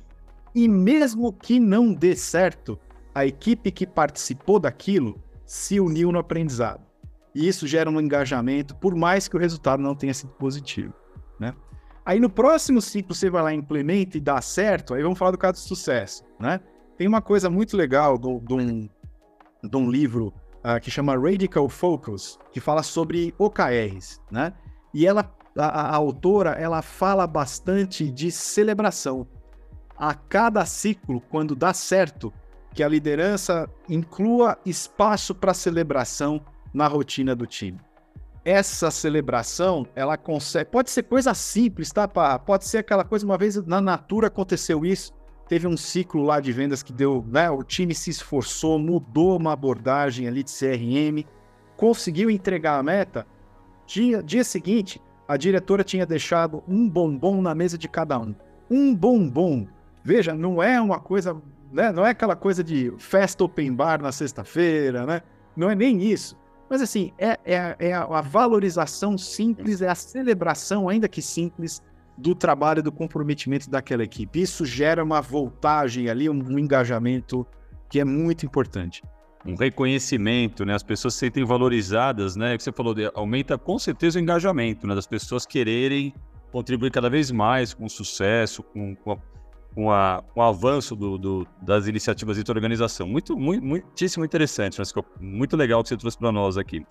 E 0.54 0.68
mesmo 0.68 1.34
que 1.34 1.60
não 1.60 1.92
dê 1.92 2.16
certo, 2.16 2.80
a 3.14 3.26
equipe 3.26 3.72
que 3.72 3.88
participou 3.88 4.60
daquilo 4.60 5.20
se 5.46 5.80
uniu 5.80 6.12
no 6.12 6.20
aprendizado. 6.20 6.86
E 7.34 7.48
isso 7.48 7.66
gera 7.66 7.90
um 7.90 8.00
engajamento, 8.00 8.76
por 8.76 8.96
mais 8.96 9.28
que 9.28 9.36
o 9.36 9.40
resultado 9.40 9.82
não 9.82 9.96
tenha 9.96 10.14
sido 10.14 10.32
positivo, 10.34 10.94
né? 11.40 11.54
Aí 12.06 12.20
no 12.20 12.30
próximo 12.30 12.82
ciclo 12.82 13.16
você 13.16 13.30
vai 13.30 13.42
lá, 13.42 13.54
implementa 13.54 14.16
e 14.18 14.22
dá 14.22 14.40
certo, 14.40 14.94
aí 14.94 15.02
vamos 15.02 15.18
falar 15.18 15.32
do 15.32 15.38
caso 15.40 15.54
de 15.54 15.68
sucesso, 15.68 16.24
né? 16.40 16.60
Tem 16.98 17.08
uma 17.08 17.22
coisa 17.22 17.50
muito 17.50 17.76
legal 17.76 18.18
de 18.18 18.28
um, 19.76 19.90
livro 19.90 20.32
uh, 20.64 20.80
que 20.80 20.92
chama 20.92 21.18
Radical 21.18 21.68
Focus, 21.68 22.40
que 22.52 22.60
fala 22.60 22.84
sobre 22.84 23.34
OKRs, 23.40 24.22
né? 24.32 24.54
E 24.94 25.06
ela, 25.06 25.36
a, 25.58 25.82
a 25.82 25.96
autora, 25.96 26.52
ela 26.52 26.82
fala 26.84 27.26
bastante 27.26 28.10
de 28.12 28.32
celebração 28.32 29.28
a 29.98 30.14
cada 30.14 30.64
ciclo, 30.66 31.20
quando 31.20 31.56
dá 31.56 31.74
certo, 31.74 32.32
que 32.74 32.84
a 32.84 32.88
liderança 32.88 33.70
inclua 33.90 34.60
espaço 34.66 35.34
para 35.34 35.54
celebração 35.54 36.40
na 36.74 36.88
rotina 36.88 37.36
do 37.36 37.48
time. 37.48 37.80
Essa 38.46 38.92
celebração, 38.92 39.88
ela 39.96 40.16
consegue. 40.16 40.70
Pode 40.70 40.92
ser 40.92 41.04
coisa 41.04 41.34
simples, 41.34 41.92
tá? 41.92 42.08
Pode 42.38 42.66
ser 42.66 42.78
aquela 42.78 43.04
coisa, 43.04 43.26
uma 43.26 43.38
vez 43.38 43.56
na 43.66 43.82
Natura 43.82 44.28
aconteceu 44.28 44.86
isso. 44.86 45.12
Teve 45.50 45.68
um 45.68 45.76
ciclo 45.76 46.24
lá 46.24 46.40
de 46.40 46.52
vendas 46.52 46.84
que 46.84 46.94
deu, 46.94 47.26
né? 47.28 47.50
O 47.50 47.64
time 47.64 47.94
se 47.94 48.12
esforçou, 48.12 48.78
mudou 48.78 49.38
uma 49.38 49.54
abordagem 49.54 50.28
ali 50.28 50.44
de 50.44 50.52
CRM, 50.52 51.28
conseguiu 51.76 52.30
entregar 52.30 52.80
a 52.80 52.84
meta. 52.84 53.26
Dia, 53.88 54.22
dia 54.22 54.44
seguinte, 54.44 55.02
a 55.28 55.36
diretora 55.36 55.84
tinha 55.84 56.06
deixado 56.06 56.64
um 56.68 56.88
bombom 56.88 57.42
na 57.42 57.56
mesa 57.56 57.78
de 57.78 57.88
cada 57.88 58.20
um. 58.20 58.36
Um 58.70 58.96
bombom 58.96 59.68
Veja, 60.06 60.36
não 60.36 60.62
é 60.62 60.80
uma 60.80 61.00
coisa, 61.00 61.36
né? 61.74 61.92
Não 61.92 62.06
é 62.06 62.12
aquela 62.12 62.36
coisa 62.36 62.64
de 62.64 62.94
festa 63.00 63.44
open 63.44 63.74
bar 63.74 64.00
na 64.00 64.12
sexta-feira, 64.12 65.04
né? 65.04 65.24
Não 65.58 65.68
é 65.68 65.74
nem 65.74 66.00
isso. 66.00 66.38
Mas 66.70 66.82
assim, 66.82 67.12
é, 67.18 67.38
é, 67.46 67.76
é 67.80 67.94
a 67.94 68.22
valorização 68.22 69.18
simples, 69.18 69.82
é 69.82 69.88
a 69.88 69.96
celebração, 69.96 70.90
ainda 70.90 71.08
que 71.08 71.22
simples, 71.22 71.82
do 72.18 72.34
trabalho, 72.34 72.82
do 72.82 72.92
comprometimento 72.92 73.70
daquela 73.70 74.04
equipe. 74.04 74.42
Isso 74.42 74.66
gera 74.66 75.04
uma 75.04 75.22
voltagem 75.22 76.10
ali, 76.10 76.30
um 76.30 76.58
engajamento 76.58 77.46
que 77.90 78.00
é 78.00 78.06
muito 78.06 78.46
importante. 78.46 79.04
Um 79.46 79.56
reconhecimento, 79.56 80.66
né? 80.66 80.74
As 80.74 80.82
pessoas 80.82 81.14
se 81.14 81.20
sentem 81.20 81.46
valorizadas, 81.46 82.36
né? 82.36 82.58
Que 82.58 82.64
você 82.64 82.72
falou, 82.72 82.96
de, 82.96 83.12
aumenta 83.14 83.58
com 83.58 83.78
certeza 83.78 84.18
o 84.18 84.22
engajamento, 84.22 84.88
né? 84.88 84.96
Das 84.96 85.06
pessoas 85.06 85.46
quererem 85.46 86.14
contribuir 86.52 86.90
cada 86.90 87.10
vez 87.10 87.30
mais 87.30 87.74
com 87.74 87.86
o 87.86 87.90
sucesso, 87.90 88.64
com, 88.64 88.96
com 88.96 89.12
a 89.12 89.18
com, 89.76 89.92
a, 89.92 90.24
com 90.34 90.40
o 90.40 90.44
avanço 90.44 90.96
do, 90.96 91.18
do, 91.18 91.48
das 91.62 91.86
iniciativas 91.86 92.42
de 92.42 92.50
organização. 92.50 93.06
Muito, 93.06 93.38
muito, 93.38 93.64
muitíssimo 93.64 94.24
interessante, 94.24 94.80
mas 94.80 94.92
muito 95.20 95.58
legal 95.58 95.84
que 95.84 95.90
você 95.90 95.98
trouxe 95.98 96.18
para 96.18 96.32
nós 96.32 96.58
aqui. 96.58 96.84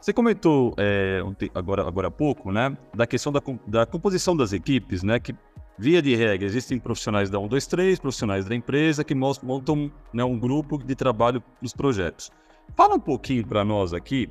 Você 0.00 0.12
comentou 0.12 0.74
é, 0.76 1.20
agora, 1.54 1.88
agora 1.88 2.08
há 2.08 2.10
pouco, 2.10 2.52
né, 2.52 2.76
da 2.94 3.06
questão 3.06 3.32
da, 3.32 3.40
da 3.66 3.86
composição 3.86 4.36
das 4.36 4.52
equipes, 4.52 5.02
né, 5.02 5.18
que 5.18 5.34
via 5.76 6.02
de 6.02 6.14
regra 6.14 6.46
existem 6.46 6.78
profissionais 6.78 7.30
da 7.30 7.38
123, 7.38 7.98
profissionais 7.98 8.44
da 8.44 8.54
empresa 8.54 9.02
que 9.02 9.14
montam 9.14 9.90
né, 10.12 10.22
um 10.22 10.38
grupo 10.38 10.78
de 10.78 10.94
trabalho 10.94 11.40
para 11.40 11.64
os 11.64 11.72
projetos. 11.72 12.30
Fala 12.76 12.94
um 12.94 13.00
pouquinho 13.00 13.44
para 13.44 13.64
nós 13.64 13.94
aqui 13.94 14.28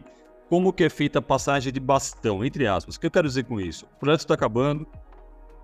como 0.50 0.72
que 0.72 0.86
é 0.86 0.90
feita 0.90 1.20
a 1.20 1.22
passagem 1.22 1.74
de 1.74 1.80
bastão, 1.80 2.46
entre 2.46 2.66
aspas. 2.68 2.96
O 2.96 3.00
que 3.00 3.08
eu 3.08 3.12
quero 3.12 3.28
dizer 3.28 3.44
com 3.44 3.60
isso? 3.60 3.86
O 3.86 4.00
projeto 4.00 4.22
está 4.22 4.34
acabando, 4.36 4.88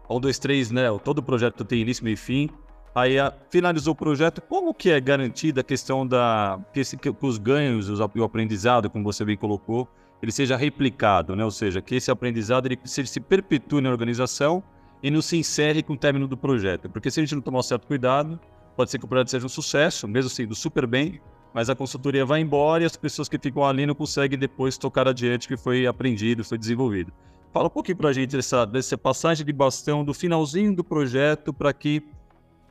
um, 0.10 0.20
dois, 0.20 0.38
três, 0.40 0.72
né? 0.72 0.84
Todo 1.04 1.24
projeto 1.24 1.64
tem 1.64 1.82
início, 1.82 2.04
meio 2.04 2.14
e 2.14 2.18
fim. 2.18 2.50
Aí 2.96 3.18
a, 3.18 3.34
finalizou 3.50 3.94
o 3.94 3.96
projeto, 3.96 4.42
como 4.42 4.74
que 4.74 4.90
é 4.90 5.00
garantida 5.00 5.62
a 5.62 5.64
questão 5.64 6.06
da 6.06 6.60
que, 6.72 6.82
esse, 6.82 6.96
que 6.96 7.12
os 7.22 7.38
ganhos 7.38 7.90
os, 7.90 8.00
o 8.00 8.24
aprendizado, 8.24 8.90
como 8.90 9.04
você 9.04 9.26
bem 9.26 9.36
colocou, 9.36 9.88
ele 10.22 10.32
seja 10.32 10.56
replicado, 10.56 11.36
né? 11.36 11.44
Ou 11.44 11.52
seja, 11.52 11.82
que 11.82 11.96
esse 11.96 12.12
aprendizado 12.12 12.68
ele, 12.68 12.80
se, 12.84 13.06
se 13.06 13.20
perpetue 13.20 13.82
na 13.82 13.90
organização 13.90 14.64
e 15.02 15.10
não 15.10 15.22
se 15.22 15.38
insere 15.38 15.82
com 15.82 15.94
o 15.94 15.98
término 15.98 16.28
do 16.28 16.38
projeto. 16.38 16.90
Porque 16.90 17.10
se 17.10 17.20
a 17.20 17.24
gente 17.24 17.36
não 17.36 17.42
tomar 17.42 17.64
certo 17.64 17.88
cuidado, 17.88 18.40
pode 18.76 18.92
ser 18.92 19.00
que 19.00 19.06
o 19.06 19.08
projeto 19.08 19.32
seja 19.32 19.46
um 19.46 19.50
sucesso, 19.50 20.08
mesmo 20.08 20.30
sendo 20.30 20.56
super 20.56 20.86
bem, 20.86 21.20
mas 21.54 21.70
a 21.70 21.76
consultoria 21.76 22.26
vai 22.26 22.42
embora 22.42 22.84
e 22.84 22.86
as 22.86 22.96
pessoas 22.96 23.28
que 23.28 23.38
ficam 23.38 23.66
ali 23.66 23.86
não 23.86 23.96
conseguem 23.96 24.40
depois 24.40 24.78
tocar 24.78 25.08
adiante 25.08 25.46
o 25.46 25.50
que 25.50 25.58
foi 25.58 25.86
aprendido, 25.86 26.44
foi 26.44 26.58
desenvolvido. 26.58 27.12
Fala 27.54 27.68
um 27.68 27.70
pouquinho 27.70 27.98
para 27.98 28.10
a 28.10 28.14
gente 28.14 28.36
dessa, 28.36 28.66
dessa 28.66 28.98
passagem 28.98 29.46
de 29.46 29.54
bastão 29.54 30.04
do 30.04 30.12
finalzinho 30.12 30.76
do 30.76 30.84
projeto 30.84 31.54
para 31.54 31.72
que 31.72 32.04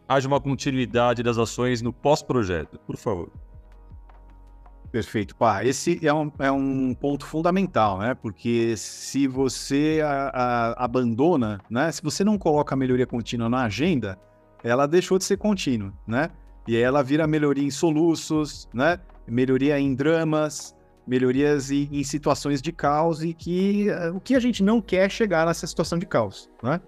haja 0.08 0.26
uma 0.26 0.40
continuidade 0.40 1.22
das 1.22 1.38
ações 1.38 1.80
no 1.80 1.92
pós-projeto, 1.92 2.80
por 2.80 2.96
favor. 2.96 3.30
Perfeito, 4.90 5.36
pá. 5.36 5.64
Esse 5.64 6.04
é 6.04 6.12
um, 6.12 6.32
é 6.36 6.50
um 6.50 6.92
ponto 6.94 7.24
fundamental, 7.24 7.98
né? 7.98 8.12
Porque 8.14 8.76
se 8.76 9.28
você 9.28 10.02
a, 10.04 10.30
a, 10.34 10.84
abandona, 10.84 11.60
né? 11.70 11.92
Se 11.92 12.02
você 12.02 12.24
não 12.24 12.36
coloca 12.36 12.74
a 12.74 12.76
melhoria 12.76 13.06
contínua 13.06 13.48
na 13.48 13.62
agenda, 13.62 14.18
ela 14.64 14.86
deixou 14.86 15.16
de 15.16 15.22
ser 15.22 15.36
contínua, 15.36 15.92
né? 16.04 16.28
E 16.66 16.76
aí 16.76 16.82
ela 16.82 17.04
vira 17.04 17.24
melhoria 17.24 17.64
em 17.64 17.70
soluços, 17.70 18.68
né? 18.74 18.98
Melhoria 19.28 19.78
em 19.78 19.94
dramas, 19.94 20.74
melhorias 21.06 21.70
em, 21.70 21.88
em 21.92 22.04
situações 22.04 22.62
de 22.62 22.72
caos 22.72 23.22
e 23.22 23.34
que 23.34 23.88
uh, 23.90 24.16
o 24.16 24.20
que 24.20 24.34
a 24.34 24.40
gente 24.40 24.62
não 24.62 24.80
quer 24.80 25.06
é 25.06 25.08
chegar 25.08 25.46
nessa 25.46 25.66
situação 25.66 25.98
de 25.98 26.06
caos, 26.06 26.48
né? 26.62 26.80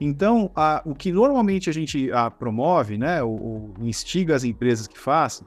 Então, 0.00 0.50
a, 0.54 0.80
o 0.84 0.94
que 0.94 1.10
normalmente 1.10 1.68
a 1.68 1.72
gente 1.72 2.10
a, 2.12 2.30
promove, 2.30 2.96
né, 2.96 3.20
ou, 3.22 3.74
instiga 3.80 4.36
as 4.36 4.44
empresas 4.44 4.86
que 4.86 4.98
façam, 4.98 5.46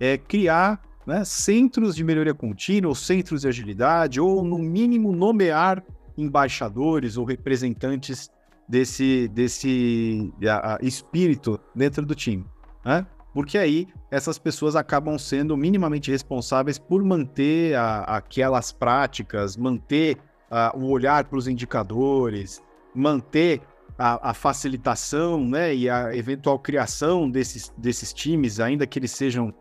é 0.00 0.18
criar 0.18 0.82
né, 1.06 1.24
centros 1.24 1.94
de 1.94 2.02
melhoria 2.02 2.34
contínua, 2.34 2.88
ou 2.88 2.94
centros 2.94 3.42
de 3.42 3.48
agilidade, 3.48 4.20
ou 4.20 4.42
no 4.42 4.58
mínimo 4.58 5.12
nomear 5.12 5.84
embaixadores 6.18 7.16
ou 7.16 7.24
representantes 7.24 8.28
desse, 8.68 9.28
desse 9.28 10.32
a, 10.44 10.78
espírito 10.82 11.60
dentro 11.74 12.04
do 12.04 12.14
time. 12.14 12.44
Né? 12.84 13.06
Porque 13.36 13.58
aí 13.58 13.86
essas 14.10 14.38
pessoas 14.38 14.74
acabam 14.74 15.18
sendo 15.18 15.58
minimamente 15.58 16.10
responsáveis 16.10 16.78
por 16.78 17.04
manter 17.04 17.74
a, 17.74 18.16
aquelas 18.16 18.72
práticas, 18.72 19.58
manter 19.58 20.16
a, 20.50 20.74
o 20.74 20.88
olhar 20.88 21.24
para 21.24 21.38
os 21.38 21.46
indicadores, 21.46 22.62
manter 22.94 23.60
a, 23.98 24.30
a, 24.30 24.32
facilitação 24.32 25.46
né, 25.46 25.74
e 25.74 25.90
a 25.90 26.16
eventual 26.16 26.58
criação 26.58 27.30
desses, 27.30 27.70
desses 27.76 28.10
times, 28.10 28.58
ainda 28.58 28.86
que 28.86 28.98
eles 28.98 29.10
sejam 29.10 29.52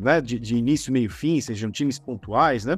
né, 0.00 0.20
de, 0.20 0.38
de, 0.38 0.54
início, 0.54 0.92
meio 0.92 1.10
fim, 1.10 1.40
sejam 1.40 1.72
times 1.72 1.98
pontuais, 1.98 2.64
né? 2.64 2.76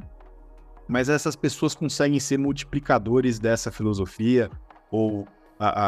Mas 0.87 1.07
essas 1.07 1.35
pessoas 1.35 1.75
conseguem 1.75 2.19
ser 2.19 2.39
multiplicadores 2.39 3.37
dessa 3.37 3.71
filosofia 3.71 4.49
ou 4.89 5.27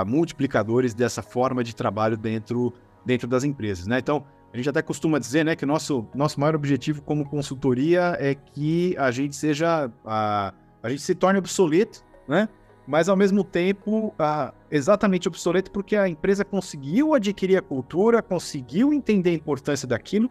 multiplicadores 0.06 0.94
dessa 0.94 1.24
forma 1.24 1.64
de 1.64 1.76
trabalho 1.76 2.16
dentro 2.16 2.72
dentro 3.06 3.28
das 3.28 3.44
empresas, 3.44 3.88
né? 3.88 4.00
Então, 4.00 4.26
a 4.54 4.58
gente 4.58 4.70
até 4.70 4.82
costuma 4.82 5.20
dizer, 5.20 5.44
né, 5.44 5.56
que 5.56 5.66
nosso 5.66 6.08
nosso 6.16 6.40
maior 6.40 6.56
objetivo 6.56 7.02
como 7.02 7.26
consultoria 7.26 8.16
é 8.20 8.34
que 8.36 8.96
a 8.98 9.12
gente 9.12 9.36
seja 9.36 9.92
a, 10.06 10.54
a 10.82 10.90
gente 10.90 11.02
se 11.02 11.14
torne 11.14 11.40
obsoleto, 11.40 12.04
né? 12.28 12.48
mas 12.88 13.10
ao 13.10 13.16
mesmo 13.16 13.44
tempo 13.44 14.14
ah, 14.18 14.54
exatamente 14.70 15.28
obsoleto 15.28 15.72
porque 15.72 15.96
a 15.96 16.08
empresa 16.08 16.46
conseguiu 16.46 17.14
adquirir 17.14 17.58
a 17.58 17.62
cultura, 17.62 18.22
conseguiu 18.22 18.94
entender 18.94 19.32
a 19.32 19.34
importância 19.34 19.88
daquilo 19.88 20.30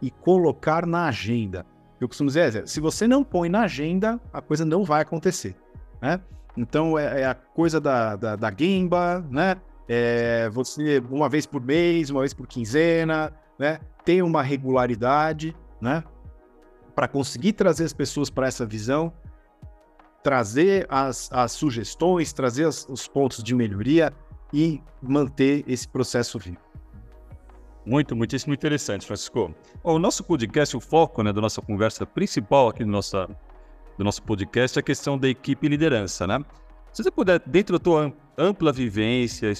e 0.00 0.10
colocar 0.10 0.84
na 0.84 1.06
agenda. 1.06 1.64
Eu 2.00 2.08
costumo 2.08 2.28
dizer, 2.28 2.66
se 2.66 2.80
você 2.80 3.06
não 3.06 3.22
põe 3.22 3.48
na 3.48 3.62
agenda, 3.62 4.20
a 4.32 4.42
coisa 4.42 4.64
não 4.64 4.84
vai 4.84 5.02
acontecer, 5.02 5.54
né? 6.00 6.20
Então 6.56 6.98
é, 6.98 7.22
é 7.22 7.26
a 7.26 7.34
coisa 7.34 7.80
da, 7.80 8.16
da, 8.16 8.36
da 8.36 8.50
né? 9.30 9.56
É 9.88 10.48
você 10.50 11.02
uma 11.10 11.28
vez 11.28 11.46
por 11.46 11.60
mês, 11.60 12.10
uma 12.10 12.20
vez 12.20 12.32
por 12.32 12.46
quinzena, 12.46 13.32
né? 13.58 13.80
Ter 14.04 14.22
uma 14.22 14.42
regularidade, 14.42 15.56
né? 15.80 16.04
Para 16.94 17.08
conseguir 17.08 17.52
trazer 17.54 17.84
as 17.84 17.92
pessoas 17.92 18.30
para 18.30 18.46
essa 18.46 18.64
visão 18.66 19.12
trazer 20.22 20.86
as, 20.88 21.30
as 21.32 21.52
sugestões, 21.52 22.32
trazer 22.32 22.66
as, 22.66 22.86
os 22.88 23.08
pontos 23.08 23.42
de 23.42 23.54
melhoria 23.54 24.12
e 24.52 24.80
manter 25.02 25.64
esse 25.66 25.88
processo 25.88 26.38
vivo. 26.38 26.58
Muito, 27.84 28.14
muitíssimo 28.14 28.54
interessante, 28.54 29.04
Francisco. 29.04 29.52
o 29.82 29.98
nosso 29.98 30.22
podcast, 30.22 30.76
o 30.76 30.80
foco 30.80 31.22
né, 31.22 31.32
da 31.32 31.40
nossa 31.40 31.60
conversa 31.60 32.06
principal 32.06 32.68
aqui 32.68 32.84
do, 32.84 32.90
nossa, 32.90 33.28
do 33.98 34.04
nosso 34.04 34.22
podcast 34.22 34.78
é 34.78 34.80
a 34.80 34.82
questão 34.82 35.18
da 35.18 35.28
equipe 35.28 35.66
e 35.66 35.70
liderança, 35.70 36.26
né? 36.26 36.38
Se 36.92 37.02
você 37.02 37.10
puder, 37.10 37.40
dentro 37.44 37.78
da 37.78 37.82
tua 37.82 38.12
ampla 38.38 38.70
vivência, 38.70 39.52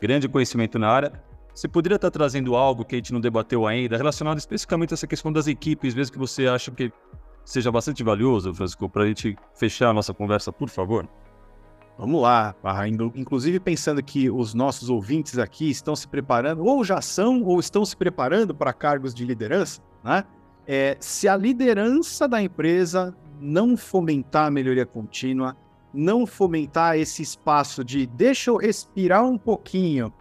grande 0.00 0.28
conhecimento 0.28 0.78
na 0.78 0.88
área, 0.88 1.12
você 1.54 1.68
poderia 1.68 1.96
estar 1.96 2.10
trazendo 2.10 2.54
algo 2.54 2.84
que 2.84 2.94
a 2.94 2.98
gente 2.98 3.12
não 3.12 3.20
debateu 3.20 3.66
ainda, 3.66 3.96
relacionado 3.96 4.38
especificamente 4.38 4.92
a 4.92 4.94
essa 4.94 5.06
questão 5.06 5.32
das 5.32 5.46
equipes, 5.46 5.94
mesmo 5.94 6.12
que 6.12 6.18
você 6.18 6.46
acha 6.46 6.70
que 6.70 6.92
seja 7.44 7.70
bastante 7.70 8.02
valioso, 8.02 8.54
Francisco, 8.54 8.88
para 8.88 9.04
a 9.04 9.06
gente 9.06 9.36
fechar 9.54 9.90
a 9.90 9.92
nossa 9.92 10.14
conversa, 10.14 10.52
por 10.52 10.68
favor? 10.68 11.08
Vamos 11.98 12.22
lá, 12.22 12.54
inclusive 13.14 13.60
pensando 13.60 14.02
que 14.02 14.30
os 14.30 14.54
nossos 14.54 14.88
ouvintes 14.88 15.38
aqui 15.38 15.68
estão 15.68 15.94
se 15.94 16.08
preparando, 16.08 16.64
ou 16.64 16.82
já 16.82 17.02
são, 17.02 17.42
ou 17.42 17.60
estão 17.60 17.84
se 17.84 17.94
preparando 17.94 18.54
para 18.54 18.72
cargos 18.72 19.12
de 19.12 19.24
liderança, 19.24 19.82
né? 20.02 20.24
É, 20.66 20.96
se 21.00 21.28
a 21.28 21.36
liderança 21.36 22.28
da 22.28 22.40
empresa 22.40 23.14
não 23.40 23.76
fomentar 23.76 24.46
a 24.46 24.50
melhoria 24.50 24.86
contínua, 24.86 25.56
não 25.92 26.26
fomentar 26.26 26.96
esse 26.96 27.22
espaço 27.22 27.84
de 27.84 28.06
deixa 28.06 28.50
eu 28.50 28.56
respirar 28.56 29.24
um 29.24 29.38
pouquinho 29.38 30.12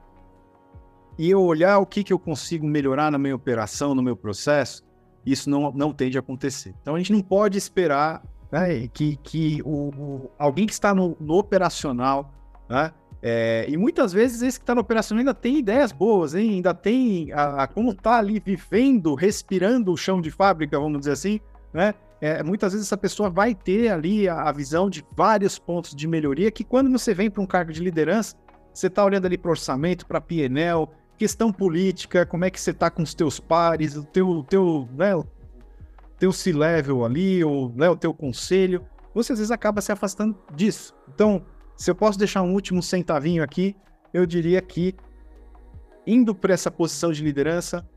e 1.17 1.29
eu 1.29 1.41
olhar 1.41 1.79
o 1.79 1.85
que, 1.85 2.03
que 2.03 2.13
eu 2.13 2.19
consigo 2.19 2.65
melhorar 2.65 3.11
na 3.11 3.17
minha 3.17 3.35
operação, 3.35 3.93
no 3.93 4.01
meu 4.01 4.15
processo, 4.15 4.83
isso 5.25 5.49
não, 5.49 5.71
não 5.71 5.91
tende 5.91 6.17
a 6.17 6.21
acontecer. 6.21 6.73
Então 6.81 6.95
a 6.95 6.97
gente 6.97 7.11
não 7.11 7.21
pode 7.21 7.57
esperar 7.57 8.23
né, 8.51 8.87
que, 8.87 9.17
que 9.17 9.61
o, 9.63 9.89
o, 9.89 10.31
alguém 10.39 10.65
que 10.65 10.73
está 10.73 10.93
no, 10.93 11.17
no 11.19 11.37
operacional, 11.37 12.33
né, 12.69 12.93
é, 13.21 13.65
e 13.67 13.75
muitas 13.75 14.13
vezes 14.13 14.41
esse 14.41 14.57
que 14.57 14.63
está 14.63 14.73
no 14.73 14.81
operacional 14.81 15.19
ainda 15.19 15.33
tem 15.33 15.57
ideias 15.57 15.91
boas, 15.91 16.33
hein? 16.33 16.51
ainda 16.51 16.73
tem 16.73 17.31
a, 17.33 17.63
a 17.63 17.67
como 17.67 17.91
está 17.91 18.17
ali 18.17 18.39
vivendo, 18.39 19.13
respirando 19.13 19.91
o 19.91 19.97
chão 19.97 20.21
de 20.21 20.31
fábrica, 20.31 20.79
vamos 20.79 20.99
dizer 20.99 21.11
assim, 21.11 21.41
né? 21.73 21.93
É, 22.21 22.43
muitas 22.43 22.73
vezes 22.73 22.87
essa 22.87 22.97
pessoa 22.97 23.29
vai 23.29 23.55
ter 23.55 23.89
ali 23.89 24.27
a, 24.27 24.43
a 24.43 24.51
visão 24.51 24.89
de 24.89 25.05
vários 25.15 25.57
pontos 25.57 25.95
de 25.95 26.07
melhoria 26.07 26.51
que 26.51 26.63
quando 26.63 26.91
você 26.91 27.13
vem 27.13 27.29
para 27.29 27.41
um 27.41 27.45
cargo 27.45 27.71
de 27.71 27.81
liderança, 27.81 28.35
você 28.73 28.87
está 28.87 29.03
olhando 29.03 29.25
ali 29.25 29.37
para 29.37 29.51
orçamento, 29.51 30.05
para 30.05 30.19
PNL, 30.19 30.87
questão 31.17 31.51
política, 31.51 32.25
como 32.25 32.45
é 32.45 32.49
que 32.49 32.59
você 32.59 32.73
tá 32.73 32.89
com 32.89 33.03
os 33.03 33.13
teus 33.13 33.39
pares, 33.39 33.95
o 33.95 34.03
teu, 34.03 34.43
teu, 34.49 34.87
né, 34.93 35.11
teu 36.17 36.31
C-level 36.31 37.05
ali, 37.05 37.43
ou 37.43 37.73
né, 37.75 37.89
o 37.89 37.95
teu 37.95 38.13
conselho, 38.13 38.85
você 39.13 39.33
às 39.33 39.39
vezes 39.39 39.51
acaba 39.51 39.81
se 39.81 39.91
afastando 39.91 40.37
disso. 40.53 40.93
Então, 41.13 41.45
se 41.75 41.89
eu 41.89 41.95
posso 41.95 42.19
deixar 42.19 42.41
um 42.41 42.53
último 42.53 42.83
centavinho 42.83 43.43
aqui, 43.43 43.75
eu 44.13 44.25
diria 44.25 44.61
que 44.61 44.95
indo 46.05 46.33
para 46.33 46.53
essa 46.53 46.71
posição 46.71 47.11
de 47.11 47.23
liderança, 47.23 47.87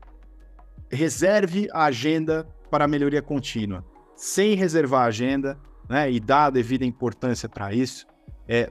reserve 0.91 1.67
a 1.71 1.85
agenda 1.85 2.47
para 2.69 2.85
a 2.85 2.87
melhoria 2.87 3.21
contínua. 3.21 3.83
Sem 4.15 4.55
reservar 4.55 5.03
a 5.03 5.07
agenda, 5.07 5.57
né, 5.89 6.11
e 6.11 6.19
dar 6.19 6.45
a 6.45 6.49
devida 6.49 6.85
importância 6.85 7.49
para 7.49 7.73
isso, 7.73 8.05
é, 8.47 8.69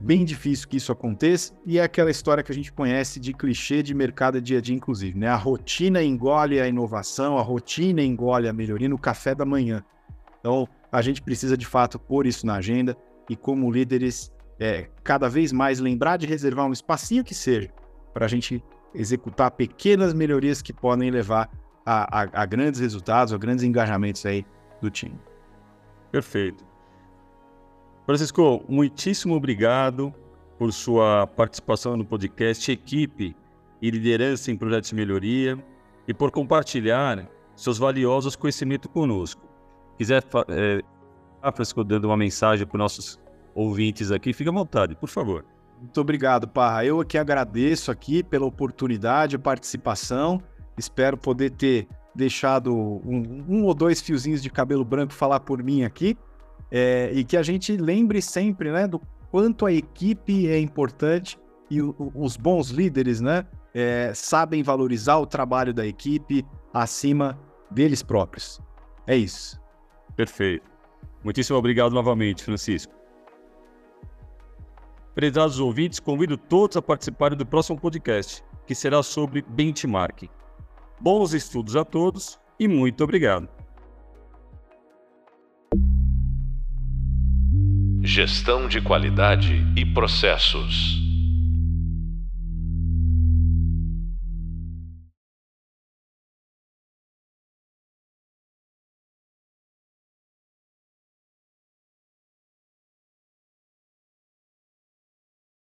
bem 0.00 0.24
difícil 0.24 0.68
que 0.68 0.76
isso 0.76 0.92
aconteça, 0.92 1.52
e 1.66 1.78
é 1.78 1.82
aquela 1.82 2.10
história 2.10 2.42
que 2.42 2.52
a 2.52 2.54
gente 2.54 2.72
conhece 2.72 3.18
de 3.18 3.32
clichê 3.32 3.82
de 3.82 3.94
mercado 3.94 4.40
dia 4.40 4.58
a 4.58 4.60
dia, 4.60 4.74
inclusive, 4.74 5.18
né? 5.18 5.28
A 5.28 5.36
rotina 5.36 6.02
engole 6.02 6.60
a 6.60 6.68
inovação, 6.68 7.38
a 7.38 7.42
rotina 7.42 8.02
engole 8.02 8.48
a 8.48 8.52
melhoria 8.52 8.88
no 8.88 8.98
café 8.98 9.34
da 9.34 9.44
manhã. 9.44 9.84
Então, 10.40 10.68
a 10.90 11.02
gente 11.02 11.20
precisa 11.20 11.56
de 11.56 11.66
fato 11.66 11.98
pôr 11.98 12.26
isso 12.26 12.46
na 12.46 12.54
agenda 12.54 12.96
e, 13.28 13.36
como 13.36 13.70
líderes, 13.70 14.32
é, 14.58 14.88
cada 15.02 15.28
vez 15.28 15.52
mais 15.52 15.80
lembrar 15.80 16.16
de 16.16 16.26
reservar 16.26 16.66
um 16.66 16.72
espacinho 16.72 17.24
que 17.24 17.34
seja 17.34 17.70
para 18.14 18.24
a 18.24 18.28
gente 18.28 18.62
executar 18.94 19.50
pequenas 19.50 20.14
melhorias 20.14 20.62
que 20.62 20.72
podem 20.72 21.10
levar 21.10 21.50
a, 21.84 22.22
a, 22.22 22.42
a 22.42 22.46
grandes 22.46 22.80
resultados, 22.80 23.32
a 23.32 23.38
grandes 23.38 23.64
engajamentos 23.64 24.24
aí 24.24 24.44
do 24.80 24.90
time. 24.90 25.18
Perfeito. 26.10 26.64
Francisco, 28.06 28.64
muitíssimo 28.68 29.34
obrigado 29.34 30.14
por 30.58 30.72
sua 30.72 31.26
participação 31.26 31.96
no 31.96 32.04
podcast 32.04 32.70
Equipe 32.70 33.36
e 33.80 33.90
Liderança 33.90 34.50
em 34.50 34.56
Projetos 34.56 34.90
de 34.90 34.96
Melhoria 34.96 35.62
e 36.06 36.14
por 36.14 36.30
compartilhar 36.30 37.28
seus 37.54 37.78
valiosos 37.78 38.34
conhecimentos 38.34 38.90
conosco. 38.90 39.46
Quiser, 39.96 40.24
é, 40.48 40.80
Francisco, 41.52 41.84
dando 41.84 42.06
uma 42.06 42.16
mensagem 42.16 42.66
para 42.66 42.76
os 42.76 42.78
nossos 42.78 43.20
ouvintes 43.54 44.10
aqui, 44.10 44.32
fique 44.32 44.48
à 44.48 44.52
vontade, 44.52 44.94
por 44.94 45.08
favor. 45.08 45.44
Muito 45.80 46.00
obrigado, 46.00 46.48
Parra. 46.48 46.84
Eu 46.84 47.00
aqui 47.00 47.16
agradeço 47.18 47.90
aqui 47.90 48.22
pela 48.22 48.46
oportunidade, 48.46 49.38
participação. 49.38 50.42
Espero 50.76 51.16
poder 51.16 51.50
ter 51.50 51.86
deixado 52.18 52.74
um, 52.74 53.44
um 53.48 53.64
ou 53.64 53.72
dois 53.72 54.00
fiozinhos 54.00 54.42
de 54.42 54.50
cabelo 54.50 54.84
branco 54.84 55.12
falar 55.12 55.40
por 55.40 55.62
mim 55.62 55.84
aqui. 55.84 56.18
É, 56.70 57.10
e 57.14 57.24
que 57.24 57.36
a 57.36 57.42
gente 57.42 57.76
lembre 57.76 58.20
sempre 58.20 58.70
né, 58.70 58.86
do 58.86 59.00
quanto 59.30 59.64
a 59.64 59.72
equipe 59.72 60.46
é 60.48 60.58
importante 60.58 61.38
e 61.70 61.80
o, 61.80 61.94
os 62.14 62.36
bons 62.36 62.68
líderes 62.68 63.20
né, 63.20 63.46
é, 63.72 64.12
sabem 64.14 64.62
valorizar 64.62 65.16
o 65.18 65.26
trabalho 65.26 65.72
da 65.72 65.86
equipe 65.86 66.44
acima 66.74 67.38
deles 67.70 68.02
próprios. 68.02 68.60
É 69.06 69.16
isso. 69.16 69.58
Perfeito. 70.14 70.68
Muitíssimo 71.24 71.56
obrigado 71.56 71.92
novamente, 71.92 72.44
Francisco. 72.44 72.92
Prezados 75.14 75.58
ouvintes, 75.58 76.00
convido 76.00 76.36
todos 76.36 76.76
a 76.76 76.82
participarem 76.82 77.38
do 77.38 77.46
próximo 77.46 77.78
podcast, 77.80 78.44
que 78.66 78.74
será 78.74 79.02
sobre 79.02 79.42
benchmarking. 79.42 80.28
Bons 81.00 81.32
estudos 81.32 81.76
a 81.76 81.84
todos 81.84 82.38
e 82.58 82.66
muito 82.66 83.04
obrigado. 83.04 83.48
Gestão 88.02 88.66
de 88.66 88.80
qualidade 88.80 89.64
e 89.76 89.84
processos. 89.84 91.07